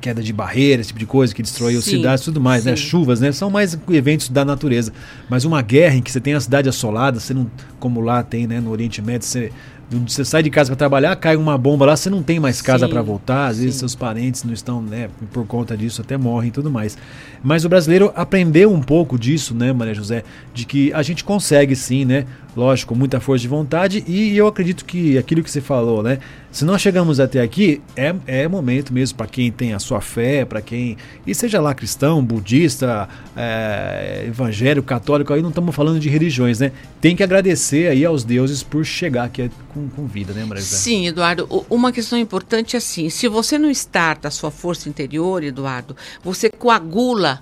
queda 0.05 0.21
de 0.21 0.31
barreiras, 0.31 0.81
esse 0.81 0.87
tipo 0.89 0.99
de 0.99 1.07
coisa 1.07 1.33
que 1.33 1.41
destruiu 1.41 1.81
cidades 1.81 2.21
e 2.21 2.25
tudo 2.25 2.39
mais, 2.39 2.63
né? 2.63 2.75
sim. 2.75 2.83
né? 2.83 2.89
Chuvas, 2.89 3.19
né? 3.19 3.31
São 3.31 3.49
mais 3.49 3.75
eventos 3.89 4.29
da 4.29 4.45
natureza. 4.45 4.93
Mas 5.27 5.45
uma 5.45 5.63
guerra 5.63 5.95
em 5.95 6.01
que 6.01 6.11
você 6.11 6.19
tem 6.19 6.35
a 6.35 6.39
cidade 6.39 6.69
assolada, 6.69 7.19
você 7.19 7.33
não, 7.33 7.49
como 7.79 8.01
lá 8.01 8.21
tem, 8.21 8.45
né, 8.45 8.59
no 8.59 8.69
Oriente 8.69 9.01
Médio, 9.01 9.27
você 9.27 9.51
você 9.87 10.25
sai 10.25 10.41
de 10.41 10.49
casa 10.49 10.69
para 10.71 10.75
trabalhar, 10.75 11.15
cai 11.15 11.35
uma 11.35 11.57
bomba 11.57 11.85
lá, 11.85 11.95
você 11.95 12.09
não 12.09 12.23
tem 12.23 12.39
mais 12.39 12.59
casa 12.59 12.89
para 12.89 13.03
voltar, 13.03 13.47
às 13.47 13.57
sim. 13.57 13.65
vezes 13.65 13.79
seus 13.79 13.93
parentes 13.93 14.43
não 14.43 14.51
estão, 14.51 14.81
né, 14.81 15.09
por 15.31 15.45
conta 15.45 15.77
disso 15.77 16.01
até 16.01 16.17
morrem 16.17 16.49
e 16.49 16.51
tudo 16.51 16.71
mais. 16.71 16.97
Mas 17.43 17.65
o 17.65 17.69
brasileiro 17.69 18.11
aprendeu 18.15 18.73
um 18.73 18.81
pouco 18.81 19.17
disso, 19.17 19.53
né, 19.53 19.71
Maria 19.71 19.93
José, 19.93 20.23
de 20.55 20.65
que 20.65 20.91
a 20.91 21.03
gente 21.03 21.23
consegue 21.23 21.75
sim, 21.75 22.03
né, 22.03 22.25
lógico, 22.57 22.95
muita 22.95 23.19
força 23.19 23.43
de 23.43 23.47
vontade 23.47 24.03
e 24.07 24.35
eu 24.35 24.47
acredito 24.47 24.83
que 24.85 25.19
aquilo 25.19 25.43
que 25.43 25.51
você 25.51 25.61
falou, 25.61 26.01
né, 26.01 26.17
se 26.55 26.63
nós 26.63 26.81
chegamos 26.81 27.19
até 27.19 27.41
aqui, 27.41 27.81
é, 27.97 28.15
é 28.25 28.47
momento 28.47 28.93
mesmo 28.93 29.17
para 29.17 29.27
quem 29.27 29.51
tem 29.51 29.73
a 29.73 29.79
sua 29.79 29.99
fé, 29.99 30.45
para 30.45 30.61
quem, 30.61 30.95
e 31.27 31.35
seja 31.35 31.59
lá 31.59 31.75
cristão, 31.75 32.23
budista, 32.23 33.09
é, 33.35 34.23
evangélico, 34.25 34.87
católico, 34.87 35.33
aí 35.33 35.41
não 35.41 35.49
estamos 35.49 35.75
falando 35.75 35.99
de 35.99 36.07
religiões, 36.07 36.61
né, 36.61 36.71
tem 37.01 37.13
que 37.13 37.21
agradecer 37.21 37.89
aí 37.89 38.05
aos 38.05 38.23
deuses 38.23 38.63
por 38.63 38.85
chegar 38.85 39.25
aqui 39.25 39.51
com, 39.73 39.89
com 39.89 40.07
vida, 40.07 40.31
né, 40.31 40.45
Maria? 40.45 40.63
Sim, 40.63 41.07
Eduardo. 41.07 41.45
Uma 41.69 41.91
questão 41.91 42.17
importante 42.17 42.77
é 42.77 42.77
assim: 42.77 43.09
se 43.09 43.27
você 43.27 43.59
não 43.59 43.69
starta 43.69 44.29
a 44.29 44.31
sua 44.31 44.49
força 44.49 44.87
interior, 44.87 45.43
Eduardo, 45.43 45.93
você 46.23 46.49
coagula 46.49 47.41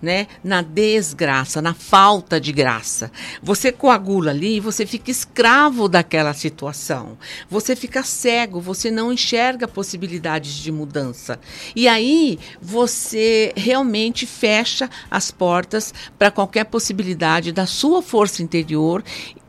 né, 0.00 0.26
na 0.42 0.62
desgraça, 0.62 1.60
na 1.60 1.74
falta 1.74 2.40
de 2.40 2.52
graça. 2.52 3.10
Você 3.42 3.70
coagula 3.70 4.30
ali 4.30 4.56
e 4.56 4.60
você 4.60 4.86
fica 4.86 5.10
escravo 5.10 5.88
daquela 5.88 6.32
situação. 6.32 7.18
Você 7.48 7.76
fica 7.76 8.02
cego, 8.02 8.60
você 8.60 8.90
não 8.90 9.12
enxerga 9.12 9.68
possibilidades 9.68 10.54
de 10.54 10.72
mudança. 10.72 11.38
E 11.74 11.86
aí 11.86 12.38
você 12.60 13.52
realmente 13.56 14.26
fecha 14.26 14.88
as 15.10 15.30
portas 15.30 15.92
para 16.18 16.30
qualquer 16.30 16.64
possibilidade 16.64 17.52
da 17.52 17.66
sua 17.66 18.02
força 18.02 18.42
interior 18.42 19.04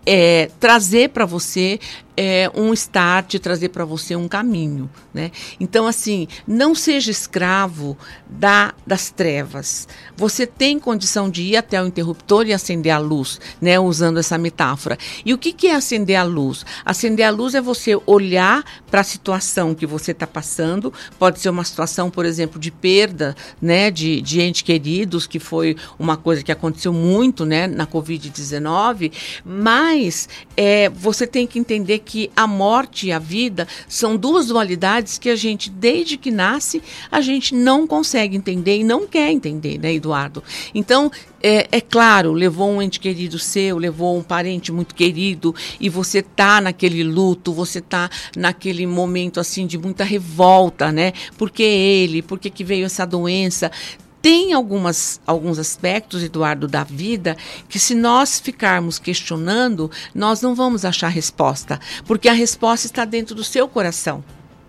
é, 0.06 0.50
trazer 0.60 1.10
para 1.10 1.26
você 1.26 1.80
é, 2.16 2.50
um 2.54 2.74
start, 2.74 3.36
trazer 3.40 3.70
para 3.70 3.86
você 3.86 4.16
um 4.16 4.28
caminho. 4.28 4.90
Né? 5.14 5.32
Então, 5.60 5.88
assim, 5.88 6.28
não 6.48 6.76
seja 6.76 7.12
escravo 7.12 7.98
da, 8.30 8.74
das 8.86 9.10
trevas. 9.10 9.88
Você 10.16 10.46
tem 10.46 10.80
condição 10.80 11.30
de 11.30 11.44
ir 11.44 11.58
até 11.58 11.82
o 11.82 11.88
interruptor 11.88 12.48
e 12.48 12.54
acender 12.54 12.92
a 12.92 12.98
luz, 12.98 13.40
né? 13.62 13.80
usando 13.80 14.20
essa 14.20 14.38
metáfora. 14.38 14.98
E 15.26 15.34
o 15.34 15.38
que, 15.38 15.52
que 15.52 15.68
é 15.68 15.76
acender 15.76 16.16
a 16.16 16.24
luz? 16.24 16.66
Acender 16.86 17.26
a 17.26 17.30
luz 17.30 17.56
é 17.56 17.62
você 17.62 18.00
olhar 18.06 18.64
para 18.90 19.02
a 19.02 19.06
situação 19.06 19.74
que 19.74 19.86
você 19.86 20.12
está 20.12 20.28
passando. 20.28 20.94
Pode 21.18 21.40
ser 21.40 21.50
uma 21.50 21.64
situação, 21.64 22.10
por 22.10 22.26
exemplo, 22.26 22.60
de 22.60 22.72
perda 22.72 23.36
né? 23.62 23.90
de, 23.90 24.22
de 24.22 24.42
entes 24.42 24.62
queridos, 24.62 25.28
que 25.28 25.40
foi 25.40 25.76
uma 25.98 26.18
coisa 26.18 26.44
que 26.44 26.52
aconteceu 26.52 26.94
muito 26.94 27.46
né? 27.46 27.68
na 27.68 27.88
Covid-19, 27.88 29.12
mas 29.44 30.30
é, 30.56 30.90
você 30.90 31.26
tem 31.26 31.48
que 31.48 31.60
entender 31.60 32.01
que 32.02 32.30
a 32.36 32.46
morte 32.46 33.08
e 33.08 33.12
a 33.12 33.20
vida 33.20 33.68
são 33.88 34.18
duas 34.18 34.48
dualidades 34.48 35.18
que 35.18 35.30
a 35.30 35.36
gente, 35.36 35.70
desde 35.70 36.18
que 36.18 36.30
nasce, 36.30 36.82
a 37.12 37.22
gente 37.22 37.56
não 37.56 37.88
consegue 37.88 38.36
entender 38.36 38.78
e 38.78 38.84
não 38.84 39.08
quer 39.08 39.32
entender, 39.32 39.78
né, 39.78 39.94
Eduardo? 39.94 40.44
Então, 40.76 41.12
é, 41.44 41.68
é, 41.72 41.82
claro, 41.82 42.34
levou 42.34 42.70
um 42.70 42.82
ente 42.82 43.00
querido 43.00 43.40
seu, 43.40 43.78
levou 43.78 44.18
um 44.18 44.24
parente 44.24 44.72
muito 44.72 44.94
querido, 44.94 45.56
e 45.80 45.90
você 45.90 46.22
tá 46.22 46.62
naquele 46.62 47.04
luto, 47.04 47.54
você 47.54 47.82
tá 47.82 48.10
naquele 48.36 48.86
momento 48.86 49.40
assim 49.40 49.66
de 49.66 49.78
muita 49.78 50.04
revolta, 50.04 50.92
né? 50.92 51.14
Por 51.38 51.50
que 51.50 51.64
ele? 51.64 52.22
Por 52.22 52.38
que, 52.38 52.50
que 52.50 52.64
veio 52.64 52.86
essa 52.86 53.06
doença? 53.06 53.72
Tem 54.22 54.54
algumas, 54.54 55.20
alguns 55.26 55.58
aspectos, 55.58 56.24
Eduardo, 56.24 56.68
da 56.68 56.84
vida 56.84 57.36
que, 57.68 57.80
se 57.80 57.96
nós 57.96 58.40
ficarmos 58.40 59.00
questionando, 59.00 59.90
nós 60.14 60.42
não 60.42 60.54
vamos 60.54 60.86
achar 60.86 61.08
resposta, 61.08 61.80
porque 62.06 62.30
a 62.30 62.34
resposta 62.34 62.86
está 62.86 63.04
dentro 63.06 63.34
do 63.34 63.44
seu 63.44 63.68
coração. 63.68 64.24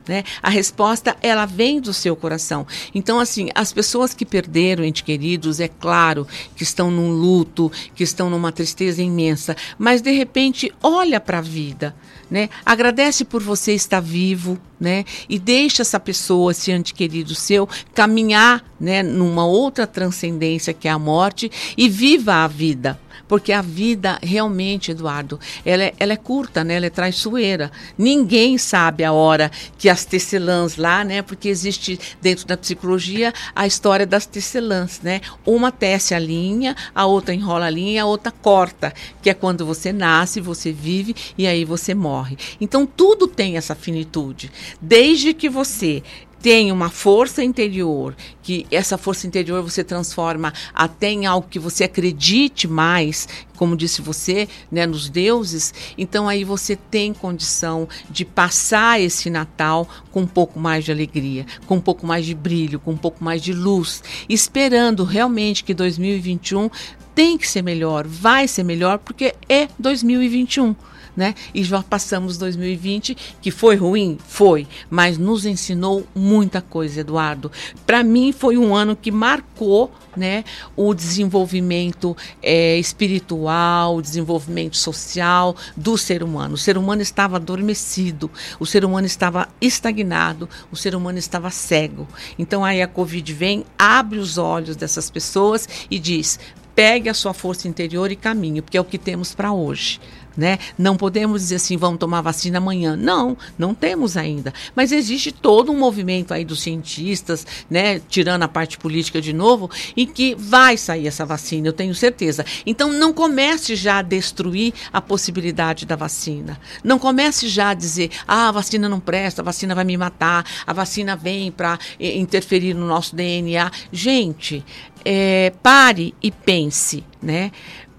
Né? 0.07 0.25
A 0.43 0.51
resposta 0.51 1.17
ela 1.23 1.47
vem 1.47 1.81
do 1.81 1.93
seu 1.93 2.17
coração. 2.17 2.67
Então, 2.95 3.21
assim, 3.21 3.51
as 3.55 3.73
pessoas 3.73 4.13
que 4.13 4.27
perderam 4.27 4.85
entes 4.85 5.03
queridos, 5.03 5.61
é 5.61 5.69
claro 5.69 6.27
que 6.57 6.63
estão 6.63 6.91
num 6.91 7.13
luto, 7.13 7.71
que 7.95 8.03
estão 8.03 8.29
numa 8.29 8.51
tristeza 8.51 9.03
imensa, 9.03 9.57
mas 9.79 10.03
de 10.03 10.11
repente 10.11 10.73
olha 10.83 11.21
para 11.21 11.39
a 11.39 11.43
vida, 11.43 11.95
né? 12.31 12.49
Agradece 12.65 13.25
por 13.25 13.43
você 13.43 13.75
estar 13.75 14.01
vivo, 14.01 14.59
né? 14.81 15.05
E 15.29 15.39
deixa 15.39 15.83
essa 15.83 16.01
pessoa, 16.01 16.51
esse 16.51 16.73
ente 16.73 16.95
querido 16.95 17.35
seu, 17.35 17.69
caminhar, 17.95 18.65
né, 18.81 19.03
numa 19.03 19.47
outra 19.47 19.87
transcendência 19.87 20.75
que 20.75 20.89
é 20.89 20.91
a 20.91 20.99
morte 20.99 21.51
e 21.77 21.89
viva 21.89 22.37
a 22.37 22.49
vida. 22.49 22.99
Porque 23.29 23.53
a 23.53 23.63
vida 23.63 24.19
realmente, 24.23 24.91
Eduardo, 24.91 25.39
ela 25.65 25.85
é, 25.85 25.95
ela 25.99 26.13
é 26.13 26.17
curta, 26.17 26.65
né? 26.65 26.75
Ela 26.75 26.87
é 26.87 26.91
traiçoeira. 26.91 27.71
Ninguém 27.97 28.59
sabe 28.59 29.05
a 29.05 29.13
hora 29.13 29.51
que 29.79 29.89
as 29.89 30.05
tecelãs 30.05 30.77
lá, 30.77 31.05
né? 31.05 31.23
Porque 31.23 31.49
existe 31.49 31.99
dentro 32.21 32.47
da 32.47 32.57
psicologia 32.57 33.33
a 33.55 33.67
história 33.67 34.07
das 34.07 34.27
tecelãs, 34.27 35.01
né? 35.03 35.21
Uma 35.47 35.73
tece 35.73 36.15
a 36.15 36.19
linha, 36.19 36.77
a 36.95 37.07
outra 37.07 37.35
enrola 37.35 37.67
a 37.67 37.71
linha, 37.71 38.03
a 38.03 38.07
outra 38.07 38.33
corta, 38.33 38.93
que 39.21 39.31
é 39.31 39.35
quando 39.35 39.65
você 39.65 39.93
nasce, 39.93 40.41
você 40.41 40.73
vive 40.73 41.15
e 41.37 41.47
aí 41.47 41.65
você 41.65 41.95
morre. 41.95 42.37
Então 42.61 42.87
tudo 42.87 43.27
tem 43.27 43.57
essa 43.57 43.75
finitude. 43.75 44.51
Desde 44.81 45.33
que 45.35 45.49
você 45.49 46.03
tem 46.43 46.73
uma 46.73 46.91
força 46.91 47.45
interior, 47.45 48.17
que 48.43 48.67
essa 48.69 48.99
força 48.99 49.29
interior 49.29 49.63
você 49.63 49.85
transforma 49.85 50.53
até 50.75 51.09
em 51.09 51.25
algo 51.25 51.47
que 51.49 51.61
você 51.61 51.85
acredite 51.85 52.67
mais, 52.67 53.29
como 53.57 53.77
disse 53.77 54.03
você, 54.03 54.49
né, 54.71 54.85
nos 54.85 55.09
deuses, 55.09 55.73
então 55.97 56.29
aí 56.29 56.43
você 56.43 56.75
tem 56.75 57.15
condição 57.15 57.89
de 58.11 58.25
passar 58.25 59.01
esse 59.01 59.31
Natal 59.31 59.89
com 60.11 60.23
um 60.23 60.27
pouco 60.27 60.59
mais 60.59 60.85
de 60.85 60.91
alegria, 60.91 61.47
com 61.65 61.77
um 61.77 61.81
pouco 61.81 62.05
mais 62.05 62.27
de 62.27 62.35
brilho, 62.35 62.81
com 62.81 62.91
um 62.91 62.97
pouco 62.97 63.23
mais 63.23 63.41
de 63.41 63.53
luz, 63.53 64.03
esperando 64.29 65.05
realmente 65.05 65.63
que 65.63 65.73
2021 65.73 66.69
tem 67.15 67.39
que 67.39 67.49
ser 67.49 67.63
melhor, 67.63 68.05
vai 68.05 68.49
ser 68.49 68.65
melhor, 68.65 68.99
porque 68.99 69.33
é 69.49 69.69
2021 69.79 70.75
né? 71.17 71.35
E 71.55 71.63
já 71.63 71.83
passamos 71.83 72.39
2020, 72.39 73.17
que 73.41 73.51
foi 73.51 73.77
ruim, 73.77 74.19
foi, 74.27 74.67
mas 74.91 75.19
nos 75.19 75.45
ensinou 75.45 76.07
muita 76.15 76.61
coisa, 76.61 77.01
Eduardo. 77.01 77.51
Para 77.87 78.03
mim 78.03 78.33
foi 78.33 78.57
um 78.57 78.75
ano 78.75 78.97
que 78.97 79.11
marcou, 79.11 79.91
né, 80.17 80.45
o 80.77 80.93
desenvolvimento 80.93 82.15
é, 82.43 82.77
espiritual, 82.79 83.97
o 83.97 84.03
desenvolvimento 84.03 84.77
social 84.77 85.57
do 85.77 85.97
ser 85.97 86.23
humano. 86.23 86.55
O 86.55 86.59
ser 86.59 86.77
humano 86.77 87.01
estava 87.01 87.37
adormecido, 87.37 88.31
o 88.61 88.67
ser 88.67 88.85
humano 88.85 89.07
estava 89.07 89.49
estagnado, 89.61 90.49
o 90.71 90.77
ser 90.77 90.95
humano 90.95 91.19
estava 91.19 91.51
cego. 91.51 92.07
Então 92.39 92.65
aí 92.65 92.83
a 92.83 92.87
Covid 92.87 93.33
vem, 93.33 93.65
abre 93.79 94.19
os 94.19 94.39
olhos 94.39 94.77
dessas 94.77 95.11
pessoas 95.11 95.69
e 95.91 95.99
diz: 95.99 96.39
pegue 96.75 97.09
a 97.09 97.15
sua 97.15 97.35
força 97.35 97.69
interior 97.69 98.11
e 98.11 98.17
caminhe, 98.17 98.63
porque 98.63 98.77
é 98.77 98.81
o 98.81 98.85
que 98.85 98.99
temos 98.99 99.35
para 99.35 99.53
hoje. 99.53 100.01
Né? 100.37 100.59
Não 100.79 100.97
podemos 100.97 101.43
dizer 101.43 101.57
assim, 101.57 101.77
vamos 101.77 101.99
tomar 101.99 102.21
vacina 102.21 102.59
amanhã. 102.59 102.97
Não, 102.97 103.37
não 103.59 103.75
temos 103.75 104.17
ainda. 104.17 104.53
Mas 104.75 104.93
existe 104.93 105.33
todo 105.33 105.73
um 105.73 105.79
movimento 105.79 106.33
aí 106.33 106.45
dos 106.45 106.63
cientistas, 106.63 107.47
né, 107.69 108.01
tirando 108.09 108.43
a 108.43 108.49
parte 108.49 108.79
política 108.79 109.21
de 109.21 109.33
novo, 109.33 109.71
em 109.97 110.07
que 110.07 110.35
vai 110.35 110.77
sair 110.77 111.07
essa 111.07 111.25
vacina, 111.25 111.69
eu 111.69 111.73
tenho 111.73 111.95
certeza. 111.95 112.45
Então 112.65 112.93
não 112.93 113.13
comece 113.13 113.75
já 113.77 113.99
a 113.99 114.03
destruir 114.03 114.73
a 114.93 115.01
possibilidade 115.01 115.87
da 115.87 115.97
vacina. 115.97 116.59
Não 116.83 116.99
comece 116.99 117.49
já 117.49 117.71
a 117.71 117.75
dizer, 117.75 118.11
ah, 118.27 118.49
a 118.49 118.53
vacina 118.53 118.89
não 118.89 119.01
presta, 119.01 119.43
a 119.43 119.45
vacina 119.45 119.75
vai 119.75 119.85
me 119.85 119.97
matar, 119.97 120.45
a 120.67 120.73
vacina 120.73 121.17
vem 121.17 121.51
para 121.51 121.79
eh, 121.99 122.17
interferir 122.17 122.75
no 122.75 122.87
nosso 122.87 123.15
DNA. 123.15 123.71
Gente, 123.91 124.65
é, 125.05 125.53
pare 125.63 126.15
e 126.23 126.31
pense, 126.31 127.05
né? 127.21 127.51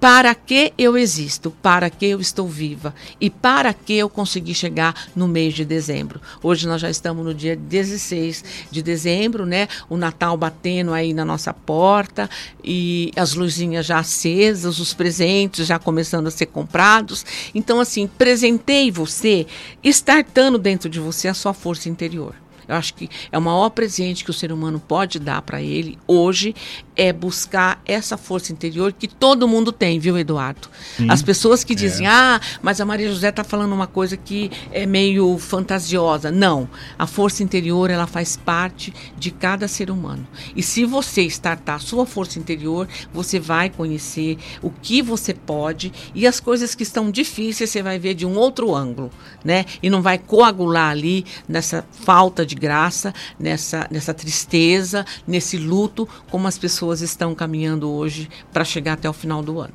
Para 0.04 0.36
que 0.36 0.74
eu 0.78 0.98
existo? 0.98 1.50
Para 1.50 1.90
que 1.90 2.06
eu 2.06 2.20
estou 2.20 2.46
viva? 2.46 2.94
E 3.22 3.30
para 3.30 3.74
que 3.74 3.94
eu 3.94 4.10
consegui 4.10 4.54
chegar 4.54 4.94
no 5.16 5.30
mês 5.30 5.54
de 5.54 5.64
dezembro? 5.64 6.20
Hoje 6.44 6.68
nós 6.68 6.82
já 6.82 6.90
estamos 6.90 7.24
no 7.24 7.34
dia 7.34 7.56
16 7.56 8.44
de 8.70 8.84
dezembro, 8.84 9.46
né? 9.46 9.70
O 9.90 9.96
Natal 9.96 10.36
batendo 10.36 10.92
aí 10.92 11.14
na 11.14 11.24
nossa 11.24 11.54
porta 11.54 12.30
e 12.62 13.14
as 13.16 13.34
luzinhas 13.34 13.86
já 13.86 14.00
acesas, 14.00 14.78
os 14.78 14.94
presentes 14.94 15.66
já 15.66 15.80
começando 15.80 16.28
a 16.28 16.32
ser 16.32 16.48
comprados. 16.48 17.26
Então, 17.56 17.80
assim, 17.80 18.06
presentei 18.06 18.92
você, 18.92 19.48
estartando 19.82 20.58
dentro 20.58 20.90
de 20.90 21.00
você 21.00 21.30
a 21.30 21.34
sua 21.34 21.54
força 21.54 21.88
interior. 21.88 22.43
Eu 22.68 22.76
acho 22.76 22.94
que 22.94 23.10
é 23.32 23.38
o 23.38 23.42
maior 23.42 23.70
presente 23.70 24.24
que 24.24 24.30
o 24.30 24.34
ser 24.34 24.52
humano 24.52 24.80
pode 24.80 25.20
dar 25.20 25.42
para 25.42 25.62
ele 25.62 25.98
hoje 26.08 26.56
é 26.96 27.12
buscar 27.12 27.82
essa 27.86 28.18
força 28.18 28.52
interior 28.52 28.94
que 28.94 29.08
todo 29.08 29.48
mundo 29.48 29.72
tem, 29.72 30.00
viu, 30.00 30.18
Eduardo? 30.18 30.68
Sim. 30.96 31.10
As 31.10 31.22
pessoas 31.22 31.64
que 31.64 31.74
dizem, 31.74 32.06
é. 32.06 32.10
ah, 32.10 32.42
mas 32.62 32.80
a 32.80 32.86
Maria 32.86 33.10
José 33.10 33.30
está 33.30 33.44
falando 33.44 33.74
uma 33.74 33.88
coisa 33.88 34.16
que 34.16 34.52
é 34.72 34.86
meio 34.86 35.38
fantasiosa. 35.38 36.32
Não. 36.32 36.70
A 36.98 37.08
força 37.08 37.44
interior, 37.44 37.90
ela 37.90 38.06
faz 38.06 38.38
parte 38.38 38.94
de 39.18 39.32
cada 39.32 39.68
ser 39.68 39.90
humano. 39.90 40.28
E 40.56 40.62
se 40.62 40.86
você 40.86 41.24
startar 41.24 41.76
a 41.76 41.80
sua 41.80 42.06
força 42.06 42.38
interior, 42.38 42.88
você 43.12 43.40
vai 43.40 43.70
conhecer 43.70 44.38
o 44.62 44.70
que 44.70 45.02
você 45.02 45.34
pode 45.34 45.92
e 46.14 46.28
as 46.28 46.40
coisas 46.40 46.76
que 46.76 46.84
estão 46.84 47.10
difíceis 47.10 47.70
você 47.70 47.82
vai 47.82 47.98
ver 47.98 48.14
de 48.14 48.26
um 48.26 48.36
outro 48.36 48.76
ângulo, 48.76 49.10
né? 49.44 49.66
E 49.82 49.90
não 49.90 50.02
vai 50.02 50.18
coagular 50.18 50.92
ali 50.92 51.26
nessa 51.48 51.86
falta 51.92 52.46
de 52.46 52.53
de 52.54 52.60
graça, 52.60 53.14
nessa, 53.40 53.88
nessa 53.90 54.14
tristeza, 54.14 55.06
nesse 55.28 55.58
luto, 55.58 56.08
como 56.30 56.48
as 56.48 56.58
pessoas 56.58 57.02
estão 57.02 57.34
caminhando 57.34 57.90
hoje 57.90 58.30
para 58.52 58.64
chegar 58.64 58.94
até 58.94 59.10
o 59.10 59.14
final 59.14 59.42
do 59.42 59.60
ano. 59.60 59.74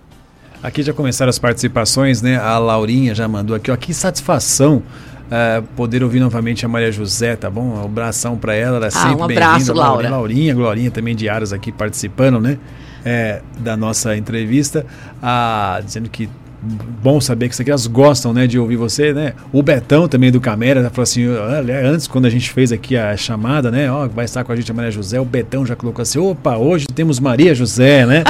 Aqui 0.62 0.82
já 0.82 0.92
começaram 0.92 1.30
as 1.30 1.38
participações, 1.38 2.20
né? 2.20 2.36
A 2.36 2.58
Laurinha 2.58 3.14
já 3.14 3.28
mandou 3.28 3.54
aqui, 3.54 3.70
ó, 3.70 3.76
que 3.76 3.94
satisfação 3.94 4.82
uh, 5.26 5.62
poder 5.76 6.02
ouvir 6.02 6.18
novamente 6.18 6.66
a 6.66 6.68
Maria 6.68 6.90
José, 6.90 7.36
tá 7.36 7.48
bom? 7.48 7.76
Um 7.76 7.84
abração 7.84 8.36
para 8.36 8.54
ela, 8.54 8.76
ela 8.76 8.86
é 8.86 8.88
ah, 8.88 8.90
sempre 8.90 9.16
um 9.16 9.24
abraço, 9.24 9.72
Laura. 9.72 10.08
Laurinha, 10.10 10.54
Glorinha 10.54 10.90
também 10.90 11.14
de 11.14 11.28
Aras 11.28 11.52
aqui 11.52 11.70
participando, 11.70 12.40
né? 12.40 12.58
É, 13.04 13.40
da 13.60 13.76
nossa 13.76 14.16
entrevista, 14.16 14.84
ah, 15.22 15.80
dizendo 15.84 16.10
que 16.10 16.28
bom 16.60 17.20
saber 17.20 17.48
que 17.48 17.54
isso 17.54 17.62
aqui 17.62 17.70
elas 17.70 17.86
gostam, 17.86 18.32
né, 18.32 18.46
de 18.46 18.58
ouvir 18.58 18.76
você, 18.76 19.12
né? 19.12 19.32
O 19.52 19.62
Betão 19.62 20.08
também 20.08 20.30
do 20.30 20.40
Camera 20.40 20.90
falou 20.90 21.04
assim, 21.04 21.24
antes 21.84 22.06
quando 22.06 22.26
a 22.26 22.30
gente 22.30 22.50
fez 22.50 22.72
aqui 22.72 22.96
a 22.96 23.16
chamada, 23.16 23.70
né, 23.70 23.90
ó, 23.90 24.08
vai 24.08 24.24
estar 24.24 24.42
com 24.42 24.52
a 24.52 24.56
gente 24.56 24.70
a 24.70 24.74
Maria 24.74 24.90
José, 24.90 25.20
o 25.20 25.24
Betão 25.24 25.64
já 25.64 25.76
colocou 25.76 26.02
assim, 26.02 26.18
opa, 26.18 26.56
hoje 26.56 26.86
temos 26.86 27.20
Maria 27.20 27.54
José, 27.54 28.04
né? 28.04 28.24